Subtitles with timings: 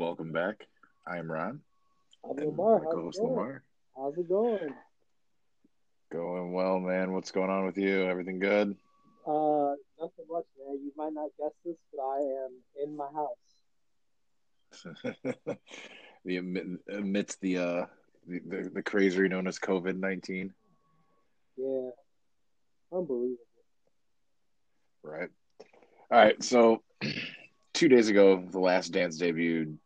[0.00, 0.66] Welcome back.
[1.06, 1.60] I am Ron.
[2.24, 2.78] I'm Lamar.
[2.78, 3.32] my How's co-host it going?
[3.34, 3.62] Lamar.
[3.94, 4.74] How's it going?
[6.10, 7.12] Going well, man.
[7.12, 8.06] What's going on with you?
[8.06, 8.74] Everything good?
[9.26, 10.80] Uh, nothing much, man.
[10.82, 12.50] You might not guess this, but I am
[12.82, 13.36] in my house.
[16.24, 16.36] the
[16.88, 17.84] amidst the uh
[18.26, 20.54] the, the, the crazery known as COVID nineteen,
[21.58, 21.90] Yeah,
[22.90, 23.36] unbelievable.
[25.02, 25.28] right?
[26.10, 26.42] All right.
[26.42, 26.82] So
[27.74, 29.76] two days ago, The Last Dance debuted,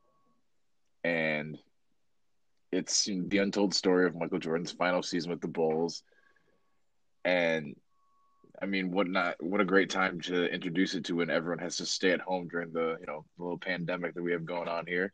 [1.05, 1.59] and
[2.73, 6.03] it's the untold story of Michael Jordan's final season with the Bulls.
[7.25, 7.77] And
[8.61, 9.37] I mean, what not?
[9.41, 12.49] What a great time to introduce it to when everyone has to stay at home
[12.49, 15.13] during the you know little pandemic that we have going on here.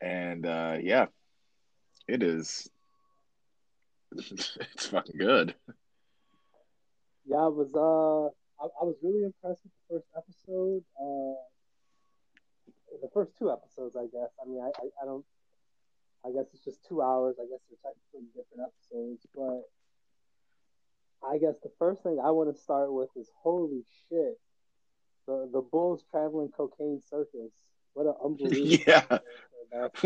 [0.00, 1.06] And uh, yeah,
[2.08, 2.68] it is.
[4.16, 5.54] it's fucking good.
[7.26, 10.84] Yeah, I was uh, I, I was really impressed with the first episode.
[11.00, 11.34] Uh,
[13.00, 14.30] the first two episodes, I guess.
[14.42, 15.24] I mean, I, I, I don't.
[16.24, 17.36] I guess it's just two hours.
[17.38, 19.62] I guess they're technically different episodes, but
[21.26, 24.38] I guess the first thing I want to start with is holy shit,
[25.26, 27.52] the the Bulls traveling cocaine circus.
[27.94, 29.20] What an unbelievable!
[29.72, 29.98] Yeah.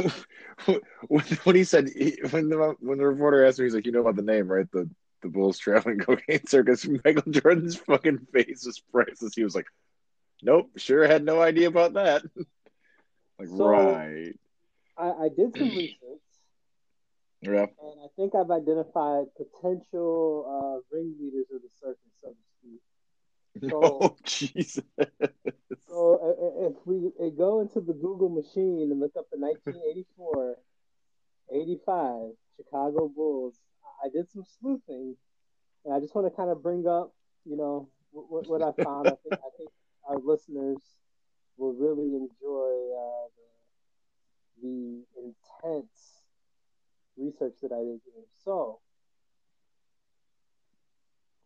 [1.09, 1.91] when, when he said
[2.31, 4.67] when the when the reporter asked me, he's like, "You know about the name, right?
[4.73, 4.89] The
[5.23, 9.35] the Bulls traveling cocaine circus." Michael Jordan's fucking face was priceless.
[9.35, 9.67] He was like,
[10.43, 12.23] "Nope, sure had no idea about that."
[13.41, 14.33] Like, So- right,
[14.97, 16.21] I, I did some research,
[17.43, 22.81] yeah, and I think I've identified potential uh, ringleaders of the circus, so to speak.
[23.75, 24.85] oh Jesus,
[25.89, 26.37] So
[26.71, 30.57] if we go into the Google machine and look up the 1984,
[31.53, 33.57] 85 Chicago Bulls,
[34.05, 35.17] I did some sleuthing,
[35.85, 37.13] and I just want to kind of bring up,
[37.45, 39.09] you know, what, what I found.
[39.09, 39.71] I think I think
[40.09, 40.79] our listeners
[41.61, 46.25] will really enjoy uh, the, the intense
[47.19, 48.25] research that I did here.
[48.45, 48.81] So,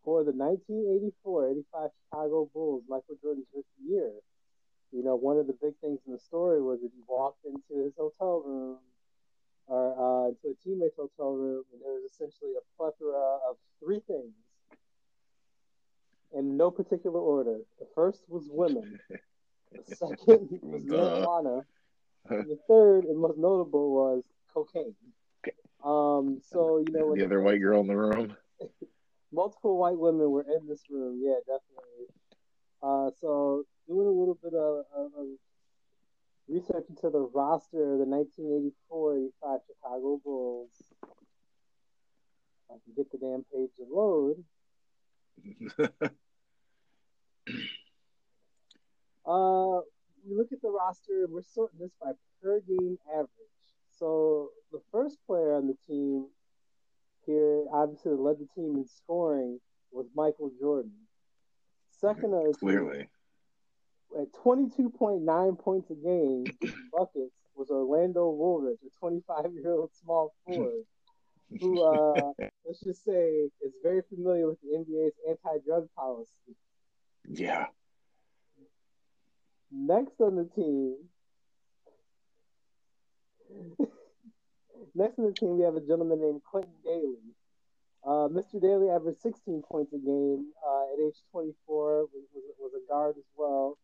[0.04, 4.12] for the 1984-85 Chicago Bulls, Michael Jordan's rookie year,
[4.92, 7.82] you know, one of the big things in the story was that he walked into
[7.82, 8.78] his hotel room
[9.66, 14.00] or uh, into a teammate's hotel room, and there was essentially a plethora of three
[14.06, 14.34] things
[16.36, 17.58] in no particular order.
[17.80, 19.00] The first was women.
[19.86, 21.64] The second was marijuana.
[22.28, 24.94] And the third and most notable was cocaine.
[25.84, 28.34] Um, so you know, the other white girl in the room.
[29.34, 31.20] multiple white women were in this room.
[31.22, 32.06] Yeah, definitely.
[32.82, 35.26] Uh, so doing a little bit of, of, of
[36.48, 38.06] research into the roster of the
[38.92, 40.70] 1984-85 Chicago Bulls.
[42.70, 44.44] I can get the damn page to load.
[49.26, 49.80] Uh,
[50.26, 51.26] we look at the roster.
[51.28, 52.12] We're sorting this by
[52.42, 53.28] per game average.
[53.98, 56.26] So the first player on the team
[57.26, 59.60] here, obviously, that led the team in scoring
[59.92, 60.92] was Michael Jordan.
[62.00, 63.08] Second on Clearly,
[64.20, 66.44] at 22.9 points a game,
[66.92, 70.82] buckets, was Orlando Woolridge, a 25 year old small forward,
[71.60, 72.32] who, uh,
[72.66, 76.56] let's just say, is very familiar with the NBA's anti drug policy.
[77.28, 77.66] yeah.
[79.76, 80.94] Next on the team,
[84.94, 87.34] next on the team, we have a gentleman named Quintin Dailey.
[88.06, 88.62] Uh, Mr.
[88.62, 93.16] Dailey averaged 16 points a game uh, at age 24, was, was, was a guard
[93.18, 93.76] as well.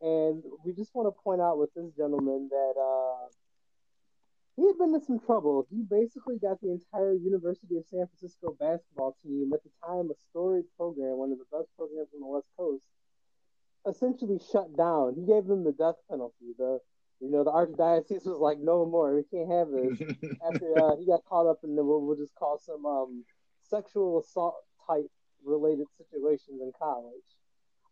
[0.00, 3.28] And we just want to point out with this gentleman that uh,
[4.56, 5.68] he had been in some trouble.
[5.70, 10.14] He basically got the entire University of San Francisco basketball team, at the time a
[10.30, 12.82] storied program, one of the best programs on the West Coast,
[13.86, 15.14] essentially shut down.
[15.14, 16.54] He gave them the death penalty.
[16.58, 16.80] The
[17.20, 20.00] you know the archdiocese was like, no more, we can't have this.
[20.46, 23.24] After uh, he got caught up in the what we'll just call some um,
[23.68, 24.56] sexual assault
[24.86, 25.10] type
[25.44, 27.14] related situations in college.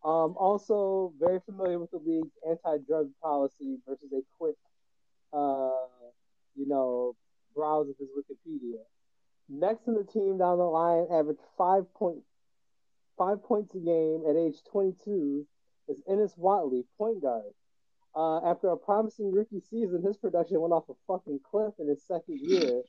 [0.03, 4.55] Um, also very familiar with the league's anti-drug policy versus a quick,
[5.33, 5.71] uh,
[6.55, 7.15] you know,
[7.55, 8.79] browse of his Wikipedia.
[9.49, 12.19] Next in the team down the line, averaged five point
[13.17, 15.45] five points a game at age 22
[15.87, 17.53] is Ennis Whatley, point guard.
[18.15, 22.03] Uh, after a promising rookie season, his production went off a fucking cliff in his
[22.07, 22.81] second year.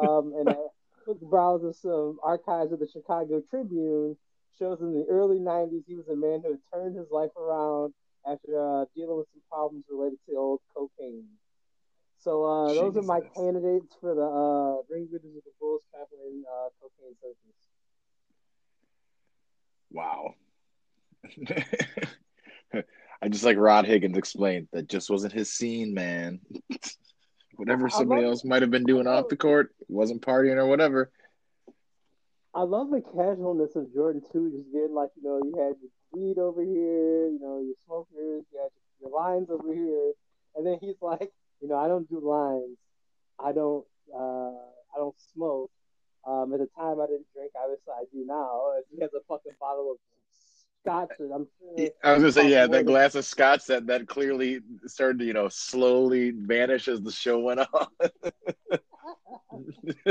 [0.00, 0.56] Um, and a
[1.04, 4.16] quick browse of some archives of the Chicago Tribune
[4.58, 7.92] shows in the early 90s he was a man who had turned his life around
[8.26, 11.26] after uh, dealing with some problems related to old cocaine.
[12.18, 17.14] So uh, those are my candidates for the uh, of the Bulls traveling uh, cocaine
[17.22, 17.56] circus.
[19.92, 20.34] Wow.
[23.22, 26.40] I just like Rod Higgins explained that just wasn't his scene, man.
[27.56, 31.10] whatever somebody love, else might have been doing off the court, wasn't partying or whatever.
[32.54, 35.90] I love the casualness of Jordan too, just getting like you know you had your
[36.12, 38.70] weed over here, you know your smokers, you had
[39.00, 40.12] your lines over here,
[40.54, 41.30] and then he's like,
[41.60, 42.78] you know, I don't do lines,
[43.38, 43.84] I don't,
[44.14, 44.56] uh,
[44.94, 45.70] I don't smoke.
[46.26, 47.52] Um, at the time, I didn't drink.
[47.54, 48.72] Obviously, I do now.
[48.90, 49.98] He has a fucking bottle of
[50.86, 51.10] scotch.
[51.20, 51.88] I'm sure.
[52.02, 55.32] I was gonna say, yeah, that glass of scotch that that clearly started to, you
[55.32, 57.86] know, slowly vanish as the show went on.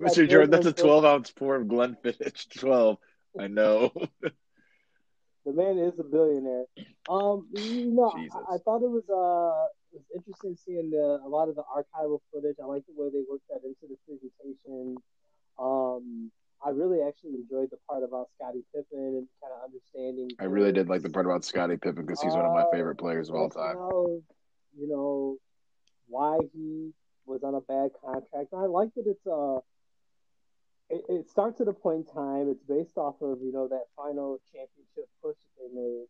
[0.00, 0.28] Mr.
[0.28, 2.58] Jordan, that's a 12 ounce pour of Glenfiddich.
[2.58, 2.98] 12.
[3.38, 3.92] I know.
[4.22, 6.64] the man is a billionaire.
[7.08, 11.28] Um, you know, I, I, thought it was uh, it was interesting seeing the, a
[11.28, 12.56] lot of the archival footage.
[12.62, 14.96] I like the way they worked that into the presentation.
[15.58, 16.30] Um,
[16.64, 20.30] I really actually enjoyed the part about Scottie Pippen and kind of understanding.
[20.40, 22.64] I really did like the part about Scottie Pippen because he's uh, one of my
[22.72, 23.76] favorite players of all time.
[24.76, 25.36] you know
[26.08, 26.92] why he
[27.26, 28.52] was on a bad contract.
[28.52, 29.60] I like that it's uh
[30.90, 32.48] it, it starts at a point in time.
[32.50, 36.06] It's based off of you know that final championship push that they made,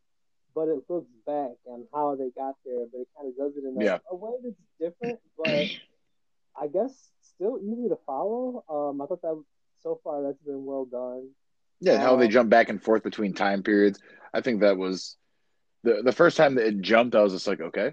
[0.54, 2.86] but it looks back on how they got there.
[2.90, 3.98] But it kind of does it in a, yeah.
[4.10, 5.66] a way that's different, but
[6.60, 6.92] I guess
[7.22, 8.64] still easy to follow.
[8.68, 9.42] Um, I thought that
[9.82, 11.30] so far that's been well done.
[11.80, 14.00] Yeah, um, how they um, jump back and forth between time periods.
[14.32, 15.16] I think that was
[15.84, 17.14] the the first time that it jumped.
[17.14, 17.92] I was just like, okay,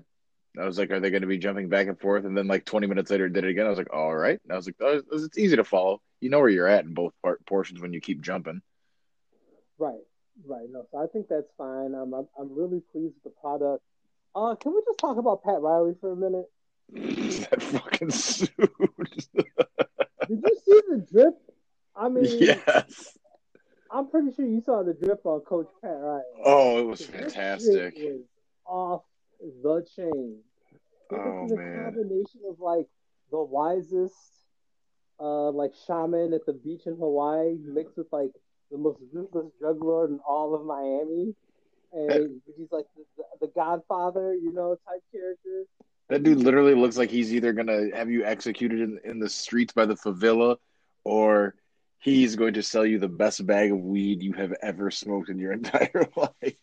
[0.60, 2.26] I was like, are they going to be jumping back and forth?
[2.26, 3.66] And then like 20 minutes later, did it again.
[3.66, 4.40] I was like, all right.
[4.44, 6.02] And I was like, oh, it's easy to follow.
[6.22, 8.62] You know where you're at in both part, portions when you keep jumping.
[9.78, 9.94] Right,
[10.46, 10.68] right.
[10.72, 11.94] No, so I think that's fine.
[11.94, 13.84] I'm, I'm, I'm really pleased with the product.
[14.36, 16.50] Uh, can we just talk about Pat Riley for a minute?
[17.50, 18.52] that fucking suit.
[18.58, 18.70] did
[20.44, 21.34] you see the drip?
[21.96, 23.18] I mean, yes.
[23.92, 26.24] I'm pretty sure you saw the drip on Coach Pat right?
[26.44, 27.96] Oh, it was fantastic.
[27.96, 28.22] Was
[28.66, 29.04] off
[29.40, 30.40] the chain.
[31.12, 31.84] Oh the man!
[31.86, 32.88] Combination of like
[33.32, 34.16] the wisest,
[35.20, 38.32] uh, like shaman at the beach in Hawaii, mixed with like
[38.72, 41.36] the most ruthless drug lord in all of Miami,
[41.94, 45.66] and he's like the, the, the Godfather, you know, type character.
[46.10, 49.74] That dude literally looks like he's either gonna have you executed in, in the streets
[49.74, 50.58] by the favela,
[51.04, 51.56] or
[52.06, 55.40] he's going to sell you the best bag of weed you have ever smoked in
[55.40, 56.56] your entire life.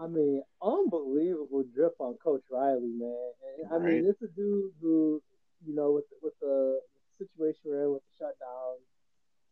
[0.00, 3.30] I mean, unbelievable drip on Coach Riley, man.
[3.62, 5.20] And, I mean, it's a dude who,
[5.66, 6.80] you know, with with the
[7.18, 8.76] situation we're in with the shutdown,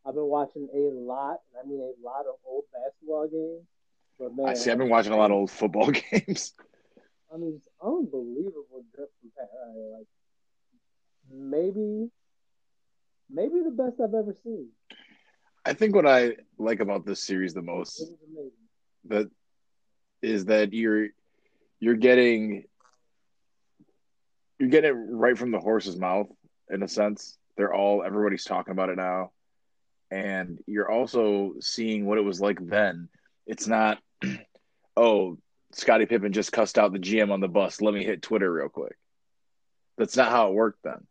[0.06, 3.66] I've been watching a lot, I mean a lot of old basketball games.
[4.18, 4.70] But man, I see.
[4.70, 6.54] I've been watching a lot of old football games.
[7.34, 9.98] I mean, it's unbelievable drip from Pat Riley.
[9.98, 10.06] Like
[11.30, 12.08] maybe,
[13.28, 14.68] maybe the best I've ever seen.
[15.66, 18.12] I think what I like about this series the most
[19.08, 19.28] that
[20.22, 21.08] is that you're
[21.80, 22.64] you're getting
[24.60, 26.28] you're getting it right from the horse's mouth
[26.70, 27.36] in a sense.
[27.56, 29.32] They're all everybody's talking about it now.
[30.12, 33.08] And you're also seeing what it was like then.
[33.44, 33.98] It's not
[34.96, 35.36] oh,
[35.72, 37.80] Scottie Pippen just cussed out the GM on the bus.
[37.80, 38.96] Let me hit Twitter real quick.
[39.98, 41.08] That's not how it worked then.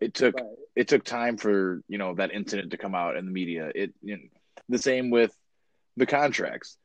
[0.00, 0.44] It took right.
[0.76, 3.70] It took time for you know that incident to come out in the media.
[3.74, 4.22] It you know,
[4.68, 5.34] the same with
[5.96, 6.76] the contracts.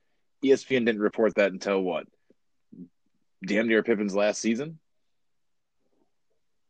[0.44, 2.06] ESPN didn't report that until what?
[3.46, 4.80] Damn near Pippen's last season.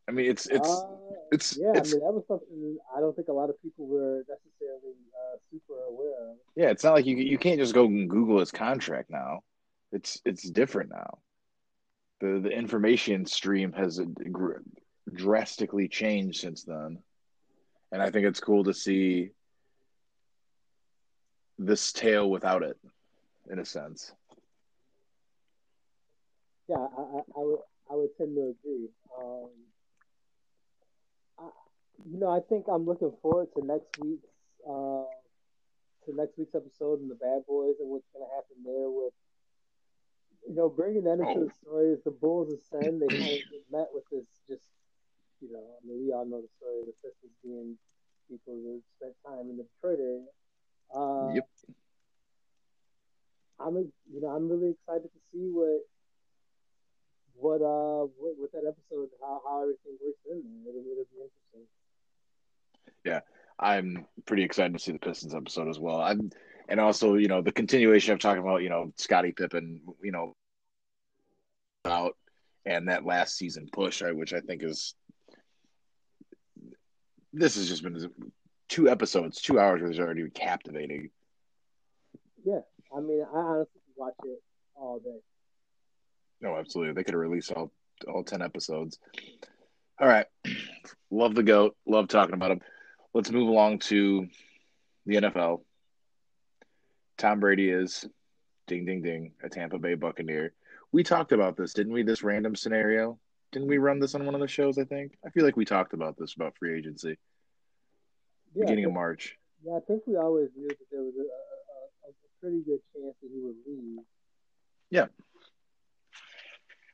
[0.08, 0.88] I mean, it's it's uh,
[1.30, 1.72] it's yeah.
[1.74, 4.96] It's, I mean, that was something I don't think a lot of people were necessarily
[5.14, 6.36] uh, super aware of.
[6.56, 9.40] Yeah, it's not like you you can't just go and Google his contract now.
[9.92, 11.18] It's it's different now.
[12.20, 14.00] The the information stream has
[15.14, 16.98] drastically changed since then,
[17.92, 19.30] and I think it's cool to see
[21.58, 22.78] this tale without it
[23.50, 24.12] in a sense.
[26.68, 27.58] Yeah, I, I, I would
[27.90, 28.88] I would tend to agree.
[29.18, 29.50] Um,
[31.38, 31.48] I,
[32.08, 34.28] you know, I think I'm looking forward to next week's
[34.64, 35.04] uh,
[36.06, 39.12] to next week's episode and the Bad Boys and what's going to happen there with
[40.48, 41.44] you know bringing that into oh.
[41.44, 41.88] the story.
[41.90, 43.02] Is the Bulls ascend?
[43.02, 44.70] They kind of met with this just
[45.40, 47.76] you know, I mean, we all know the story of the Pistons being
[48.28, 50.30] people who spent time in the Detroit area.
[50.94, 51.48] Uh, yep.
[53.60, 55.84] I'm you know I'm really excited to see what
[57.34, 60.72] what uh what, what that episode how, how everything works in there.
[60.72, 61.66] It'll, it'll be interesting.
[63.04, 63.20] Yeah,
[63.58, 66.00] I'm pretty excited to see the Pistons episode as well.
[66.00, 66.30] I'm
[66.68, 70.34] and also you know the continuation of talking about you know Scottie Pippen you know
[71.84, 72.16] out
[72.66, 74.94] and that last season push, right, which I think is
[77.32, 78.10] this has just been
[78.68, 81.10] two episodes, two hours, which is already captivating.
[82.44, 82.60] Yeah,
[82.96, 84.42] I mean, I honestly watch it
[84.74, 85.18] all day.
[86.40, 86.94] No, absolutely.
[86.94, 87.72] They could have released all
[88.08, 88.98] all ten episodes.
[90.00, 90.26] All right.
[91.10, 91.76] Love the GOAT.
[91.86, 92.60] Love talking about him.
[93.12, 94.28] Let's move along to
[95.04, 95.60] the NFL.
[97.18, 98.06] Tom Brady is
[98.66, 100.54] ding, ding, ding, a Tampa Bay Buccaneer.
[100.92, 102.02] We talked about this, didn't we?
[102.02, 103.18] This random scenario.
[103.52, 104.78] Didn't we run this on one of the shows?
[104.78, 105.18] I think.
[105.26, 107.16] I feel like we talked about this about free agency,
[108.54, 109.36] Yeah, beginning I of March.
[109.64, 112.80] yeah, I think we always knew that there was a, a, a, a pretty good
[112.94, 114.04] chance that he would leave.
[114.90, 115.06] Yeah.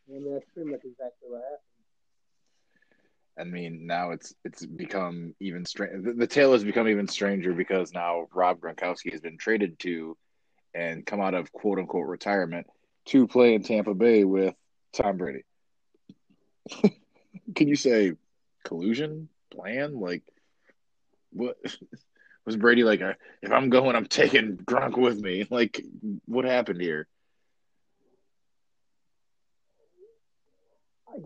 [0.09, 1.61] I mean, that's pretty much exactly what happened.
[3.39, 6.05] I mean, now it's it's become even strange.
[6.05, 10.17] The, the tale has become even stranger because now Rob Gronkowski has been traded to
[10.75, 12.67] and come out of quote unquote retirement
[13.07, 14.55] to play in Tampa Bay with
[14.95, 15.43] Tom Brady.
[17.55, 18.13] Can you say
[18.65, 19.99] collusion plan?
[20.01, 20.23] Like,
[21.31, 21.57] what
[22.47, 23.01] was Brady like?
[23.03, 25.47] uh, If I'm going, I'm taking Gronk with me.
[25.51, 25.83] Like,
[26.27, 27.09] what happened here?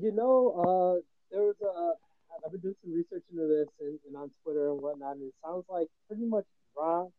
[0.01, 1.95] You know, uh, there was a.
[2.45, 5.35] I've been doing some research into this and, and on Twitter and whatnot, and it
[5.45, 6.45] sounds like pretty much
[6.77, 7.13] Gronk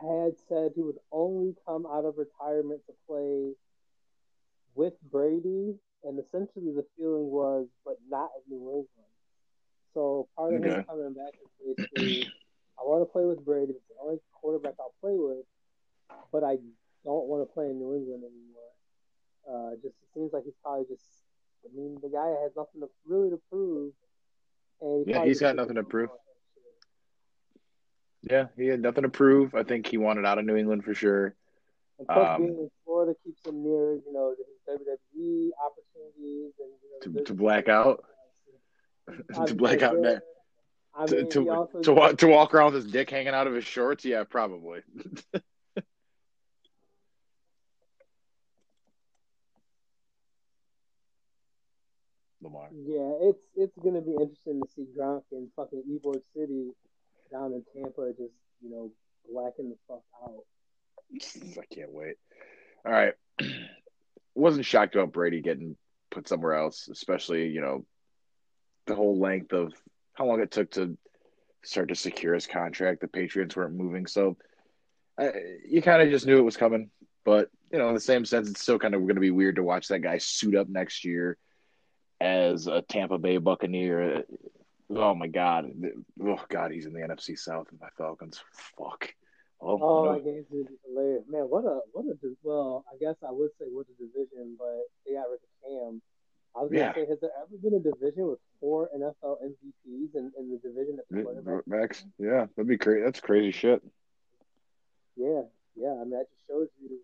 [0.00, 3.54] had said he would only come out of retirement to play
[4.74, 9.12] with Brady, and essentially the feeling was, but not in New England.
[9.94, 10.84] So part of him Okay.
[10.86, 12.28] coming back is basically,
[12.78, 13.72] I want to play with Brady.
[13.72, 15.46] It's the only quarterback I'll play with,
[16.32, 16.58] but I
[17.04, 18.70] don't want to play in New England anymore.
[19.48, 21.04] Uh, just it seems like he's probably just.
[21.64, 23.92] I mean, the guy has nothing to really to prove.
[24.80, 26.10] And Yeah, probably he's got nothing to prove.
[26.10, 26.20] all
[28.24, 28.30] that shit.
[28.30, 29.54] Yeah, he had nothing to prove.
[29.54, 31.34] I think he wanted out of New England for sure.
[31.98, 36.68] And plus, Um, being in Florida keeps him near, you know, his WWE opportunities and
[36.82, 38.04] you know, To- the to black out?
[39.46, 40.22] to black out that
[40.94, 43.46] I to mean, to, also to walk to walk around with his dick hanging out
[43.46, 44.04] of his shorts.
[44.04, 44.80] Yeah, probably.
[52.42, 52.68] Lamar.
[52.72, 56.70] Yeah, it's it's gonna be interesting to see Gronk in fucking Ybor City
[57.30, 58.90] down in Tampa, just you know,
[59.30, 60.44] blacking the fuck out.
[61.14, 62.16] I can't wait.
[62.84, 63.14] All right.
[64.34, 65.76] Wasn't shocked about Brady getting
[66.10, 67.84] put somewhere else, especially, you know,
[68.86, 69.72] the whole length of
[70.14, 70.96] how long it took to
[71.64, 73.00] start to secure his contract.
[73.00, 74.06] The Patriots weren't moving.
[74.06, 74.36] So
[75.20, 75.30] uh,
[75.66, 76.90] you kind of just knew it was coming.
[77.24, 79.56] But, you know, in the same sense, it's still kind of going to be weird
[79.56, 81.36] to watch that guy suit up next year
[82.20, 84.24] as a Tampa Bay Buccaneer.
[84.88, 85.72] Oh, my God.
[86.22, 88.40] Oh, God, he's in the NFC South with my Falcons.
[88.78, 89.12] Fuck.
[89.60, 90.20] Oh, Oh, no.
[90.20, 90.46] game's
[90.84, 91.42] hilarious, man.
[91.42, 95.14] What a what a well, I guess I would say what a division, but they
[95.14, 96.02] got rid of Cam.
[96.54, 100.32] I was gonna say, has there ever been a division with four NFL MVPs in,
[100.38, 101.66] in the division at the mm, quarterback?
[101.66, 103.02] Max, yeah, that'd be crazy.
[103.02, 103.82] That's crazy shit.
[105.16, 105.42] Yeah,
[105.74, 105.92] yeah.
[105.92, 106.98] I mean, that just shows you.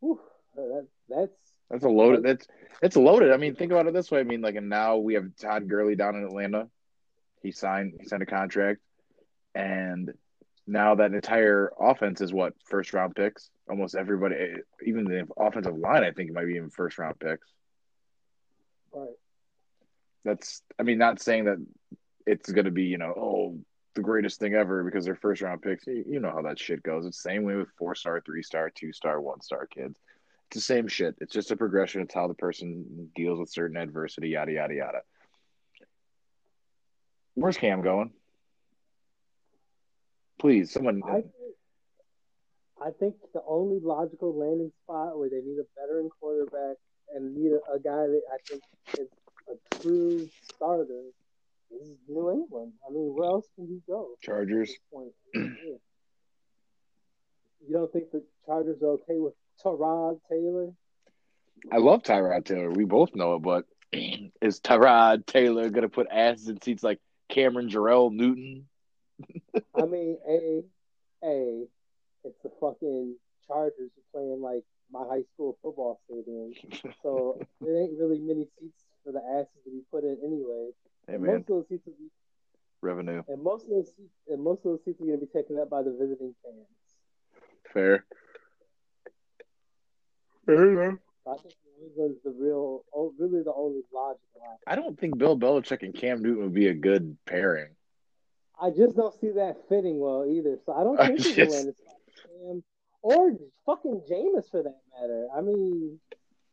[0.00, 0.20] Whew,
[0.56, 1.32] that, that's
[1.70, 2.22] That's a loaded.
[2.24, 2.46] That's
[2.82, 3.32] it's loaded.
[3.32, 4.20] I mean, think about it this way.
[4.20, 6.68] I mean, like, and now we have Todd Gurley down in Atlanta.
[7.42, 7.94] He signed.
[8.00, 8.80] He signed a contract,
[9.54, 10.12] and
[10.68, 13.50] now that entire offense is what first round picks.
[13.68, 14.36] Almost everybody,
[14.84, 17.48] even the offensive line, I think might be even first round picks.
[18.92, 19.08] right.
[20.24, 20.62] That's.
[20.78, 21.64] I mean, not saying that
[22.26, 23.58] it's going to be you know oh
[23.94, 25.86] the greatest thing ever because they're first round picks.
[25.86, 27.06] You, you know how that shit goes.
[27.06, 29.98] It's the same way with four star, three star, two star, one star kids.
[30.48, 31.14] It's the same shit.
[31.20, 32.02] It's just a progression.
[32.02, 35.00] It's how the person deals with certain adversity, yada yada yada.
[37.34, 38.12] Where's Cam going?
[40.38, 41.02] Please, someone.
[41.04, 41.26] I think,
[42.80, 46.76] I think the only logical landing spot where they need a veteran quarterback
[47.14, 48.62] and need a, a guy that I think
[48.98, 49.08] is
[49.48, 51.02] a true starter
[51.70, 52.72] is New England.
[52.88, 54.10] I mean, where else can you go?
[54.22, 54.72] Chargers.
[54.92, 55.12] point?
[57.66, 60.68] You don't think the Chargers are okay with Tyrod Taylor?
[61.72, 62.70] I love Tyrod Taylor.
[62.70, 63.64] We both know it, but
[64.40, 68.68] is Tyrod Taylor gonna put asses in seats like Cameron Jerrell Newton?
[69.74, 70.62] I mean, a,
[71.24, 71.64] a,
[72.24, 76.52] it's the fucking Chargers who playing like my high school football stadium,
[77.02, 80.70] so there ain't really many seats for the asses to be put in anyway.
[81.06, 82.10] Hey And man, most of those seats, will be,
[82.82, 83.22] revenue.
[83.28, 85.58] and most of those seats, and most of those seats are going to be taken
[85.58, 86.66] up by the visiting fans.
[87.72, 88.04] Fair.
[90.46, 90.98] Fair enough.
[91.26, 94.62] I think New England's the real, oh, really the only logical option.
[94.66, 97.74] I don't think Bill Belichick and Cam Newton would be a good pairing.
[98.60, 100.58] I just don't see that fitting well either.
[100.66, 102.62] So I don't think it's just- a landing spot Cam
[103.02, 103.30] or
[103.64, 105.28] fucking Jameis for that matter.
[105.34, 106.00] I mean,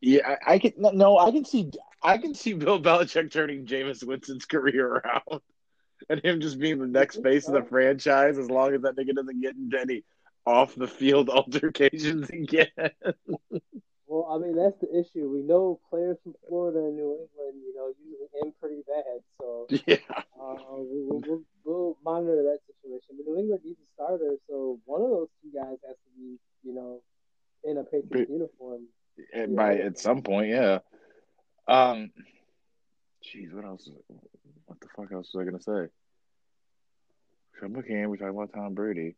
[0.01, 1.71] Yeah, I, I can no, I can see
[2.03, 5.41] I can see Bill Belichick turning Jameis Winston's career around
[6.09, 9.15] and him just being the next face of the franchise as long as that nigga
[9.15, 10.03] doesn't get into any
[10.45, 12.67] off the field altercations again.
[14.07, 15.29] well, I mean that's the issue.
[15.29, 19.21] We know players from Florida and New England, you know, usually end pretty bad.
[19.39, 19.97] So Yeah.
[20.39, 23.17] Uh, we'll, we'll, we'll monitor that situation.
[23.17, 26.37] But New England needs a starter, so one of those two guys has to be,
[26.63, 27.01] you know,
[27.63, 28.83] in a Patriots uniform.
[29.55, 30.79] By at some point, yeah.
[31.67, 32.11] Um,
[33.23, 33.89] jeez, what else?
[34.65, 35.91] What the fuck else was I gonna say?
[37.59, 38.09] Sean McCann.
[38.09, 39.15] We talking about Tom Brady.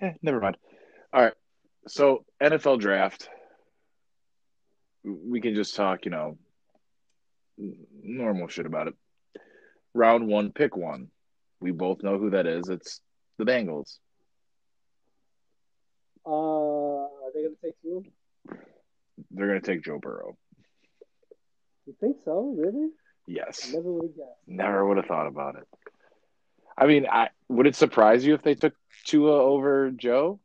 [0.00, 0.56] Yeah, never mind.
[1.12, 1.34] All right.
[1.88, 3.28] So NFL draft.
[5.04, 6.38] We can just talk, you know,
[8.02, 8.94] normal shit about it.
[9.94, 11.08] Round one, pick one.
[11.60, 12.68] We both know who that is.
[12.68, 13.00] It's
[13.38, 13.98] the Bengals.
[16.26, 18.04] Uh, are they going to take you?
[19.30, 20.36] They're going to take Joe Burrow.
[21.86, 22.54] You think so?
[22.56, 22.90] Really?
[23.26, 23.68] Yes.
[23.68, 24.38] I never would have guessed.
[24.46, 25.66] Never would have thought about it.
[26.80, 30.40] I mean, I would it surprise you if they took Tua over Joe?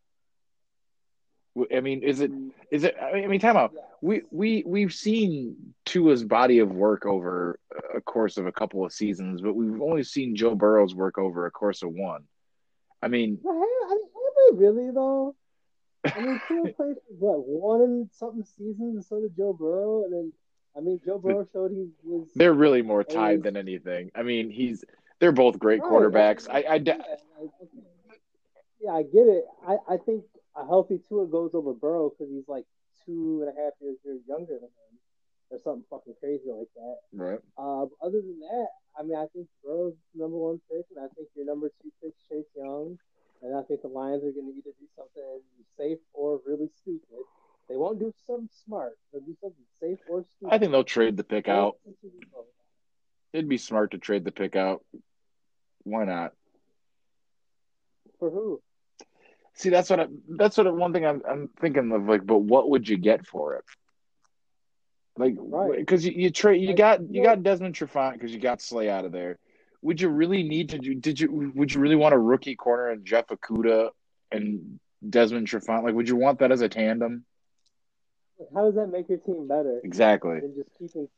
[1.74, 2.32] I mean, is it
[2.70, 2.98] is it?
[3.02, 3.74] I mean, time out.
[4.02, 7.58] We we we've seen Tua's body of work over
[7.96, 11.46] a course of a couple of seasons, but we've only seen Joe Burrow's work over
[11.46, 12.24] a course of one.
[13.02, 15.36] I mean, I mean, really though.
[16.04, 20.12] I mean, Tua played what one and something seasons, and so did Joe Burrow, and
[20.12, 20.34] then
[20.76, 22.28] I mean, Joe Burrow showed he was.
[22.36, 24.12] They're really more tied than anything.
[24.14, 24.84] I mean, he's
[25.20, 26.48] they're both great right, quarterbacks.
[26.50, 26.80] I, I, I,
[28.82, 29.46] yeah, I get it.
[29.68, 30.24] I, I think
[30.56, 32.66] a healthy Tua goes over Burrow because he's like
[33.06, 34.96] two and a half years younger than him,
[35.52, 36.98] or something fucking crazy like that.
[37.14, 37.40] Right.
[37.58, 38.68] Uh, other than that,
[38.98, 42.14] I mean, I think Burrow's number one pick, and I think your number two pick
[42.30, 42.98] Chase Young,
[43.42, 45.42] and I think the Lions are going to either do something
[45.78, 47.26] safe or really stupid.
[47.70, 48.94] They won't do something smart.
[49.12, 50.54] They'll do something safe or stupid.
[50.54, 51.78] I think they'll trade the pick out.
[53.36, 54.82] It'd be smart to trade the pick out.
[55.84, 56.32] Why not?
[58.18, 58.62] For who?
[59.56, 62.06] See, that's what I, that's what one thing I'm I'm thinking of.
[62.06, 63.66] Like, but what would you get for it?
[65.18, 65.36] Like,
[65.78, 66.16] because right.
[66.16, 69.12] you, you trade you got you got Desmond Trufant because you got Slay out of
[69.12, 69.38] there.
[69.82, 70.96] Would you really need to do?
[70.96, 73.90] Did you would you really want a rookie corner and Jeff Okudah
[74.32, 75.84] and Desmond Trufant?
[75.84, 77.26] Like, would you want that as a tandem?
[78.54, 79.82] How does that make your team better?
[79.84, 80.40] Exactly.
[80.40, 81.10] Than just keeping.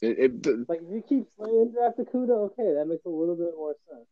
[0.00, 3.54] It, it, like if you keep playing draft Okudah, okay, that makes a little bit
[3.56, 4.06] more sense.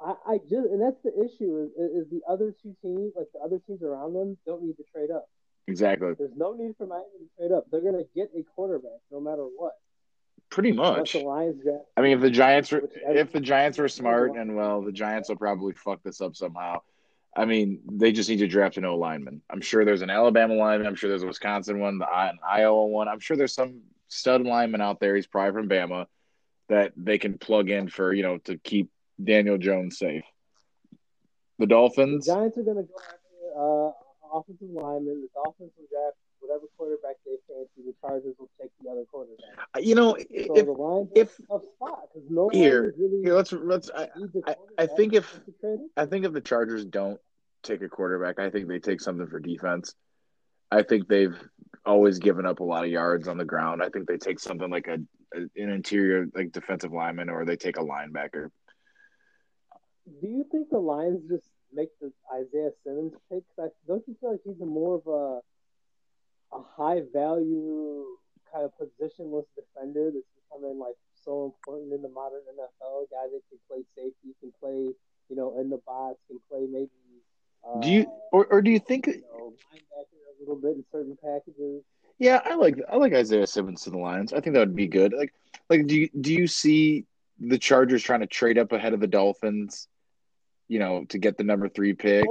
[0.00, 3.40] I, I just and that's the issue is, is the other two teams, like the
[3.40, 5.28] other teams around them, don't need to trade up.
[5.66, 6.14] Exactly.
[6.18, 7.66] There's no need for Miami to trade up.
[7.70, 9.72] They're gonna get a quarterback no matter what.
[10.50, 11.12] Pretty much.
[11.12, 14.56] The Lions draft, I mean, if the Giants were if the Giants were smart and
[14.56, 16.80] well, the Giants will probably fuck this up somehow.
[17.36, 19.42] I mean, they just need to draft an O lineman.
[19.48, 20.86] I'm sure there's an Alabama lineman.
[20.86, 23.06] I'm sure there's a Wisconsin one, the an Iowa one.
[23.06, 25.16] I'm sure there's some stud lineman out there.
[25.16, 26.06] He's probably from Bama
[26.68, 28.90] that they can plug in for you know to keep
[29.22, 30.24] Daniel Jones safe.
[31.58, 32.26] The Dolphins.
[32.26, 33.94] The Giants are going to go after
[34.36, 35.22] uh, offensive lineman.
[35.22, 37.86] The Dolphins will draft whatever quarterback they fancy.
[37.86, 39.66] The Chargers will take the other quarterback.
[39.76, 43.34] Uh, you know, so if the Lions if tough spot because no here, really here
[43.34, 43.90] let's let's.
[43.94, 44.08] I,
[44.46, 45.40] I, I think if
[45.96, 47.20] I think if the Chargers don't
[47.62, 49.94] take a quarterback, I think they take something for defense.
[50.70, 51.36] I think they've
[51.84, 53.82] always given up a lot of yards on the ground.
[53.82, 54.98] I think they take something like a,
[55.32, 58.50] an interior like defensive lineman, or they take a linebacker.
[60.20, 63.44] Do you think the Lions just make the Isaiah Simmons pick?
[63.86, 65.40] Don't you feel like he's more of a
[66.56, 68.04] a high value
[68.52, 73.04] kind of positionless defender that's becoming like so important in the modern NFL?
[73.04, 74.94] A guy that can play safety, can play
[75.28, 76.90] you know in the box, can play maybe
[77.80, 79.52] do you or, or do you think you know,
[79.96, 81.82] a little bit in certain packages?
[82.18, 84.32] Yeah, I like I like Isaiah Simmons to the Lions.
[84.32, 85.12] I think that would be good.
[85.12, 85.32] Like
[85.68, 87.06] like do you do you see
[87.38, 89.88] the Chargers trying to trade up ahead of the Dolphins?
[90.68, 92.26] You know, to get the number three pick,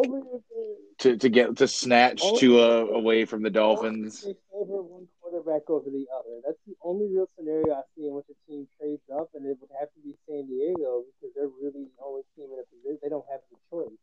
[0.99, 4.21] to to get to snatch Tua away from the Dolphins.
[4.21, 6.39] Favor one quarterback over the other.
[6.45, 9.57] That's the only real scenario I see in which a team trades up, and it
[9.59, 12.99] would have to be San Diego because they're really the only team in a position.
[13.01, 13.97] They don't have the choice.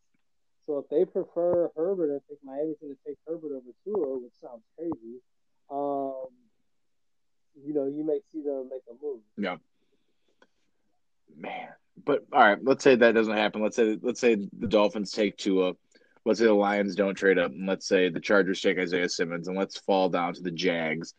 [0.65, 4.33] So if they prefer Herbert, I think Miami's going to take Herbert over Tua, which
[4.41, 5.19] sounds crazy.
[5.69, 6.29] Um,
[7.65, 9.21] you know, you may see them make a move.
[9.37, 9.57] Yeah.
[11.35, 11.69] Man,
[12.03, 12.57] but all right.
[12.63, 13.61] Let's say that doesn't happen.
[13.61, 15.73] Let's say let's say the Dolphins take Tua.
[16.25, 19.47] Let's say the Lions don't trade up, and let's say the Chargers take Isaiah Simmons,
[19.47, 21.13] and let's fall down to the Jags.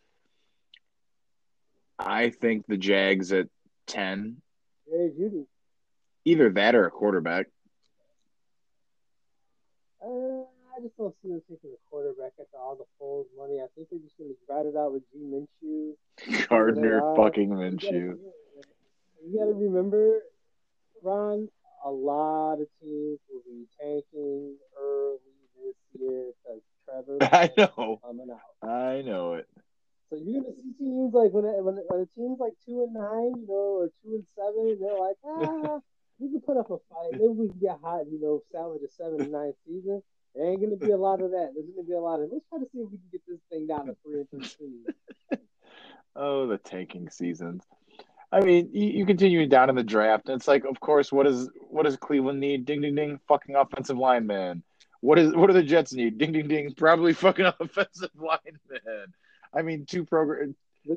[1.97, 3.47] I think the Jags at
[3.87, 4.37] ten.
[4.89, 5.45] Hey, Jeudy.
[6.25, 7.47] Either that or a quarterback.
[10.03, 10.43] Uh,
[10.75, 13.59] I just don't see them taking a quarterback after all the Foles money.
[13.59, 16.47] I think they're just going to ride it out with G Minshew.
[16.47, 18.17] Gardner fucking Minshew.
[19.21, 20.21] You got to remember,
[21.03, 21.49] Ron,
[21.85, 25.19] a lot of teams will be tanking early
[25.57, 27.99] this year because Trevor I know.
[28.05, 28.67] coming out.
[28.67, 29.47] I know it.
[30.09, 32.53] So you're going to see teams like when it, when it, when a team's like
[32.65, 35.79] two and nine, you know, or two and seven, they're like, ah,
[36.19, 37.13] we can put up a fight.
[37.13, 40.03] Maybe we can get hot, you know, salvage a seven and nine season.
[40.35, 41.51] There ain't gonna be a lot of that.
[41.53, 43.39] There's gonna be a lot of let's try to see if we can get this
[43.49, 44.85] thing down to three and thirteen.
[46.15, 47.63] oh, the tanking seasons.
[48.31, 51.25] I mean, you, you continue down in the draft, and it's like, of course, what
[51.25, 52.65] is what does Cleveland need?
[52.65, 54.63] Ding ding ding, fucking offensive lineman.
[55.01, 56.17] What is what do the Jets need?
[56.17, 59.13] Ding ding ding, probably fucking offensive lineman.
[59.53, 60.55] I mean, two program,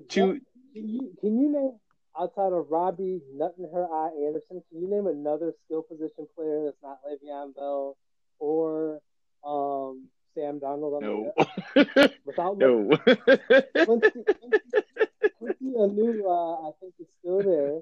[0.09, 0.41] two.
[0.75, 1.73] Can you can you name
[2.19, 4.63] outside of Robbie Nut in her eye Anderson?
[4.71, 7.97] Can you name another skill position player that's not Le'Veon Bell
[8.39, 9.01] or
[9.45, 11.01] um, Sam Darnold?
[11.03, 11.33] No.
[12.25, 12.91] Without no.
[13.85, 14.11] Quincy,
[15.39, 17.81] Quincy Enunwa, I think is still there.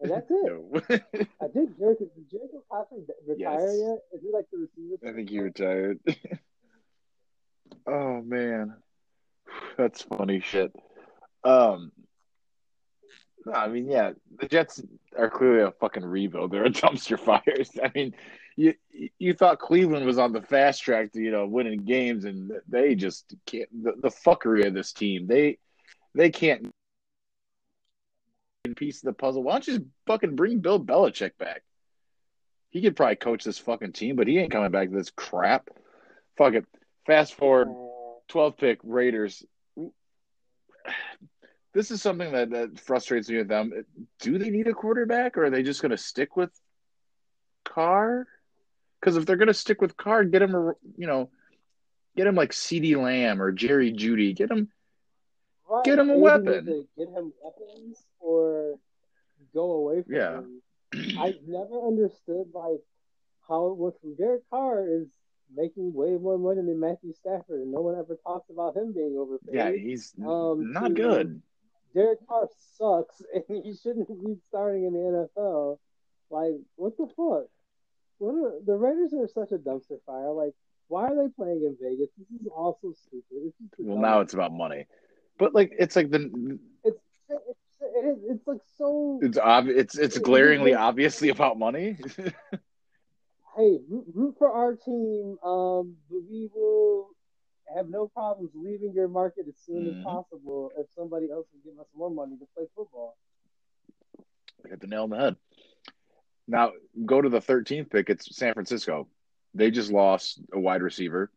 [0.00, 0.44] And that's it.
[0.44, 0.70] No.
[1.42, 3.78] I think Jerry, did Jerry Cosby retire yes.
[3.78, 3.98] yet?
[4.14, 4.96] Is he like the receiver?
[5.06, 6.00] I think he retired.
[7.86, 8.74] oh man.
[9.76, 10.72] That's funny shit.
[11.44, 11.92] Um
[13.52, 14.82] I mean, yeah, the Jets
[15.16, 16.50] are clearly a fucking rebuild.
[16.50, 17.70] They're a dumpster fires.
[17.82, 18.14] I mean,
[18.56, 18.74] you
[19.18, 22.94] you thought Cleveland was on the fast track to you know winning games, and they
[22.94, 23.68] just can't.
[23.82, 25.58] The, the fuckery of this team, they
[26.14, 26.70] they can't
[28.76, 29.42] piece of the puzzle.
[29.42, 31.62] Why don't you just fucking bring Bill Belichick back?
[32.70, 35.68] He could probably coach this fucking team, but he ain't coming back to this crap.
[36.36, 36.66] Fuck it.
[37.06, 37.68] Fast forward,
[38.28, 39.44] 12 pick Raiders.
[41.72, 43.72] This is something that, that frustrates me with them.
[44.20, 46.50] Do they need a quarterback, or are they just going to stick with
[47.64, 48.26] Carr?
[49.00, 51.30] Because if they're going to stick with Carr, get him, a, you know,
[52.16, 54.34] get him like CeeDee Lamb or Jerry Jeudy.
[54.34, 54.68] Get him,
[55.68, 55.84] right.
[55.84, 56.86] get him a weapon.
[56.98, 58.74] Get him weapons or
[59.54, 60.38] go away from yeah.
[60.38, 60.60] him.
[61.20, 62.80] I've never understood like
[63.48, 65.06] how with Derek Carr is
[65.54, 69.16] making way more money than Matthew Stafford, and no one ever talks about him being
[69.16, 69.54] overpaid.
[69.54, 71.42] Yeah, he's um, not good.
[71.94, 75.78] Derek Carr sucks, and he shouldn't be starting in the NFL.
[76.30, 77.48] Like, what the fuck?
[78.18, 80.30] What are, the Raiders are such a dumpster fire.
[80.32, 80.52] Like,
[80.88, 82.08] why are they playing in Vegas?
[82.18, 83.52] This is also stupid.
[83.78, 84.86] well, now it's about money,
[85.38, 89.20] but like, it's like the it's it's it's, it's like so.
[89.22, 89.78] It's obvious.
[89.78, 91.96] It's it's glaringly obviously about money.
[93.56, 95.38] hey, root, root, for our team.
[95.44, 97.10] Um, we will
[97.76, 99.98] have no problems leaving your market as soon mm-hmm.
[99.98, 103.16] as possible if somebody else will give us more money to play football.
[104.68, 105.36] Hit the nail on the head.
[106.46, 106.72] Now
[107.04, 108.10] go to the 13th pick.
[108.10, 109.08] It's San Francisco.
[109.54, 111.30] They just lost a wide receiver.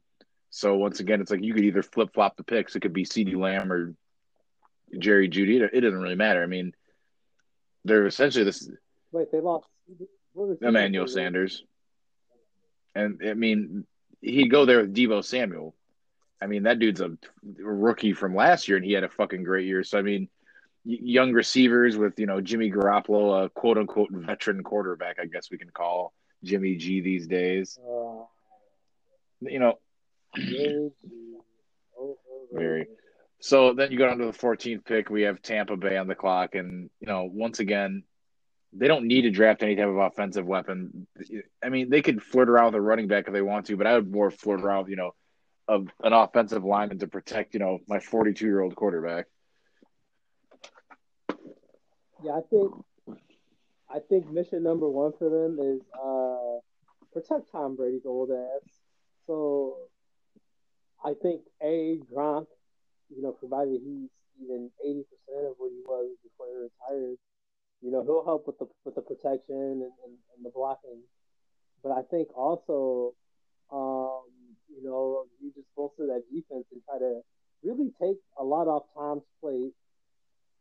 [0.49, 2.75] So once again, it's like you could either flip flop the picks.
[2.75, 3.95] It could be CeeDee Lamb or
[4.97, 5.67] Jerry Jeudy.
[5.73, 6.43] It doesn't really matter.
[6.43, 6.73] I mean,
[7.85, 8.69] they're essentially this.
[9.11, 9.67] Wait, they lost
[10.61, 11.63] Emmanuel Sanders,
[12.95, 13.85] and I mean
[14.21, 15.75] he'd go there with Deebo Samuel.
[16.43, 17.11] I mean that dude's a
[17.57, 19.83] rookie from last year, and he had a fucking great year.
[19.83, 20.27] So I mean,
[20.83, 25.57] young receivers with you know Jimmy Garoppolo, a quote unquote veteran quarterback, I guess we
[25.57, 27.79] can call Jimmy G these days.
[27.79, 28.25] Uh,
[29.39, 29.79] you know,
[32.51, 32.87] very.
[33.39, 35.09] So then you go down to the 14th pick.
[35.09, 38.03] We have Tampa Bay on the clock, and you know, once again,
[38.73, 41.07] they don't need to draft any type of offensive weapon.
[41.63, 43.87] I mean, they could flirt around with a running back if they want to, but
[43.87, 45.13] I would more flirt around, you know,
[45.67, 49.25] of an offensive lineman to protect, you know, my 42 year old quarterback.
[52.23, 52.71] Yeah, I think
[53.89, 56.59] I think mission number one for them is uh,
[57.11, 58.69] protect Tom Brady's old ass.
[59.27, 59.75] So
[61.03, 62.47] I think a Gronk
[63.15, 64.09] you know, provided he's
[64.41, 67.17] even eighty percent of what he was before he retired,
[67.81, 71.01] you know, he'll help with the with the protection and, and, and the blocking.
[71.83, 73.13] But I think also,
[73.71, 74.23] um,
[74.75, 77.21] you know, you just bolster that defense and try to
[77.63, 79.73] really take a lot off Tom's plate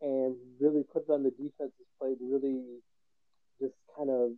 [0.00, 2.60] and really put on the defense's plate and really
[3.60, 4.30] just kind of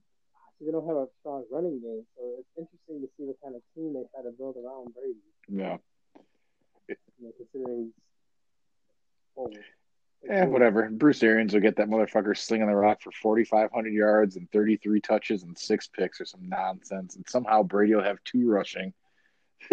[0.61, 2.07] they don't have a strong running game.
[2.17, 5.19] So it's interesting to see what kind of team they try to build around Brady.
[5.49, 5.77] Yeah.
[6.89, 7.93] You know, considering
[9.37, 9.51] oh,
[10.29, 10.89] yeah, whatever.
[10.91, 15.43] Bruce Arians will get that motherfucker slinging the rock for 4,500 yards and 33 touches
[15.43, 17.17] and six picks or some nonsense.
[17.17, 18.93] And somehow Brady will have two rushing.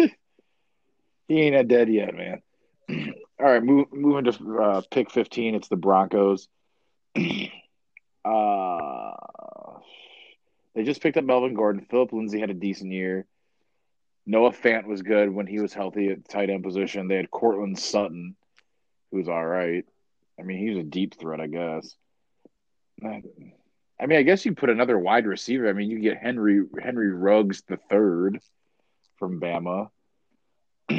[1.28, 2.42] he ain't dead yet, man.
[3.40, 5.54] All right, move, moving to uh, pick 15.
[5.54, 6.48] It's the Broncos.
[7.16, 9.12] uh,
[10.74, 11.86] they just picked up Melvin Gordon.
[11.90, 13.26] Philip Lindsay had a decent year.
[14.24, 17.08] Noah Fant was good when he was healthy at tight end position.
[17.08, 18.36] They had Courtland Sutton,
[19.10, 19.84] who's all right.
[20.38, 21.96] I mean, he's a deep threat, I guess.
[23.04, 25.68] I mean, I guess you put another wide receiver.
[25.68, 28.40] I mean, you get Henry Henry Ruggs the third
[29.22, 29.86] from Bama.
[30.90, 30.96] I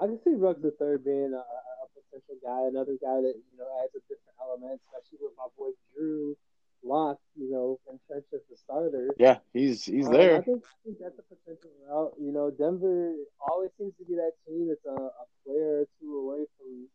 [0.00, 3.68] can see Ruggs the third being a, a potential guy, another guy that you know
[3.84, 6.34] adds a different element, especially with my boy Drew
[6.82, 9.14] Lock, you know, in entrenched as the starter.
[9.18, 10.38] Yeah, he's he's Um, there.
[10.38, 12.14] I think, I think that's a potential route.
[12.18, 13.12] You know, Denver
[13.46, 16.88] always seems to be that team that's a, a player or two away from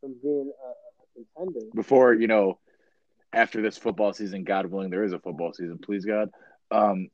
[0.00, 1.66] from being a, a contender.
[1.74, 2.60] Before you know,
[3.32, 5.78] after this football season, God willing, there is a football season.
[5.78, 6.30] Please God.
[6.70, 7.08] Um,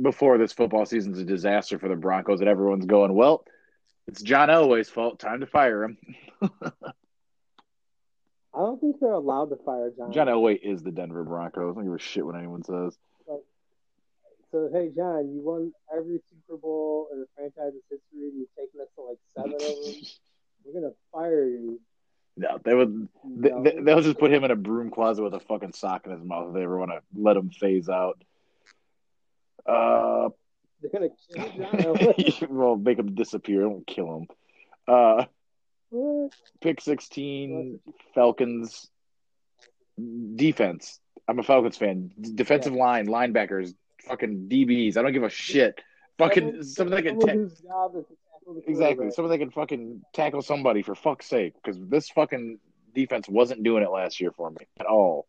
[0.00, 3.44] before this football season's a disaster for the Broncos, and everyone's going, well,
[4.06, 5.18] it's John Elway's fault.
[5.18, 5.98] Time to fire him.
[6.42, 6.48] I
[8.58, 10.12] don't think they're allowed to fire John.
[10.12, 11.72] John Elway is the Denver Broncos.
[11.72, 12.96] I don't give a shit what anyone says.
[14.54, 18.28] So hey, John, you won every Super Bowl in the franchise's history.
[18.28, 20.02] and You've taken us to like seven of them.
[20.64, 21.80] We're gonna fire you.
[22.36, 23.08] No, they would.
[23.24, 26.22] They, they'll just put him in a broom closet with a fucking sock in his
[26.22, 28.22] mouth if they ever want to let him phase out.
[29.66, 30.28] Uh,
[30.80, 31.44] They're gonna kill
[31.94, 32.48] Elway.
[32.48, 33.62] well, make him disappear.
[33.62, 34.26] Don't kill him.
[34.86, 35.24] Uh,
[36.60, 37.80] pick sixteen,
[38.14, 38.90] Falcons
[40.36, 41.00] defense.
[41.28, 42.10] I'm a Falcons fan.
[42.20, 43.74] Defensive line, linebackers,
[44.06, 44.96] fucking DBs.
[44.96, 45.80] I don't give a shit.
[46.18, 49.38] Fucking something that can Someone ta- whose job is to tackle the exactly something that
[49.38, 51.54] can fucking tackle somebody for fuck's sake.
[51.54, 52.58] Because this fucking
[52.94, 55.26] defense wasn't doing it last year for me at all,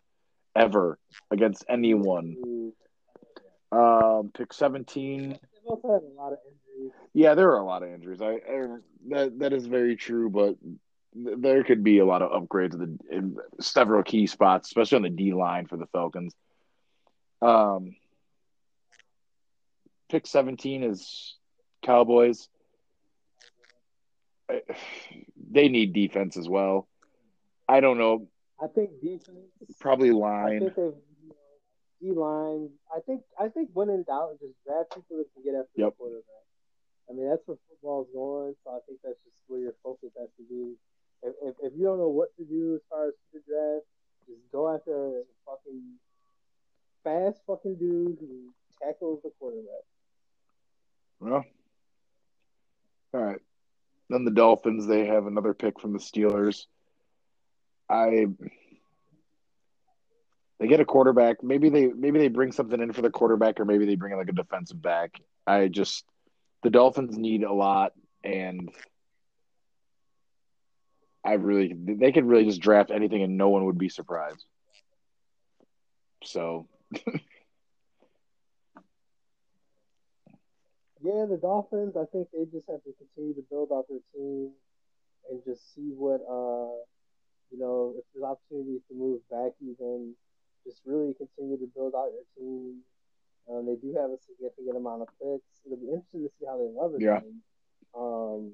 [0.55, 0.99] ever
[1.31, 2.71] against anyone.
[3.75, 5.29] Um, pick seventeen.
[5.31, 6.93] They've also had a lot of injuries.
[7.13, 8.21] Yeah, there are a lot of injuries.
[8.21, 8.67] I, I
[9.09, 10.55] that that is very true, but
[11.13, 15.01] there could be a lot of upgrades in, the, in several key spots, especially on
[15.03, 16.33] the D line for the Falcons.
[17.41, 17.95] Um,
[20.09, 21.35] pick seventeen is
[21.83, 22.47] Cowboys.
[24.49, 24.61] I-
[25.51, 26.87] They need defense as well.
[27.67, 28.27] I don't know,
[28.61, 29.37] I think defense.
[29.79, 30.59] probably I line.
[30.59, 30.93] think they've
[32.01, 32.69] D line.
[32.95, 35.89] I think I think when in doubt, just draft people that can get after Yep.
[35.89, 36.45] the quarterback.
[37.09, 38.55] I mean, that's where football's going.
[38.63, 40.75] So I think that's just where your focus has to be.
[41.23, 43.85] If, if, if you don't know what to do as far as the draft,
[44.27, 45.81] just go after a fucking
[47.03, 48.49] fast fucking dude who
[48.81, 49.85] tackles the quarterback.
[51.19, 51.45] Well,
[53.13, 53.41] all right.
[54.09, 56.65] Then the Dolphins, they have another pick from the Steelers.
[57.89, 58.25] I
[60.65, 61.43] they get a quarterback.
[61.43, 64.17] Maybe they maybe they bring something in for the quarterback, or maybe they bring in
[64.17, 65.21] like a defensive back.
[65.45, 66.03] I just
[66.63, 68.71] the Dolphins need a lot, and
[71.23, 74.43] I really they could really just draft anything, and no one would be surprised.
[76.23, 76.67] So
[81.03, 81.95] Yeah, the Dolphins.
[81.95, 84.49] I think they just have to continue to build out their team
[85.29, 86.73] and just see what uh
[87.51, 90.15] you know if there's opportunities to move back even.
[90.65, 92.81] Just really continue to build out your team.
[93.49, 95.61] Um, they do have a significant amount of picks.
[95.65, 97.21] It'll be interesting to see how they leverage Yeah.
[97.21, 97.43] them.
[97.93, 98.53] Um,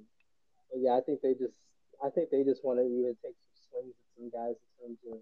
[0.71, 1.55] but yeah, I think they just
[2.03, 4.99] I think they just want to even take some swings at some guys in terms
[5.11, 5.19] of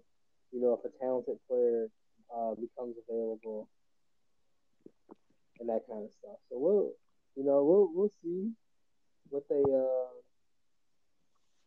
[0.52, 1.88] you know if a talented player
[2.34, 3.68] uh, becomes available
[5.60, 6.38] and that kind of stuff.
[6.50, 6.92] So we'll
[7.36, 8.50] you know we'll we'll see
[9.30, 10.10] what they uh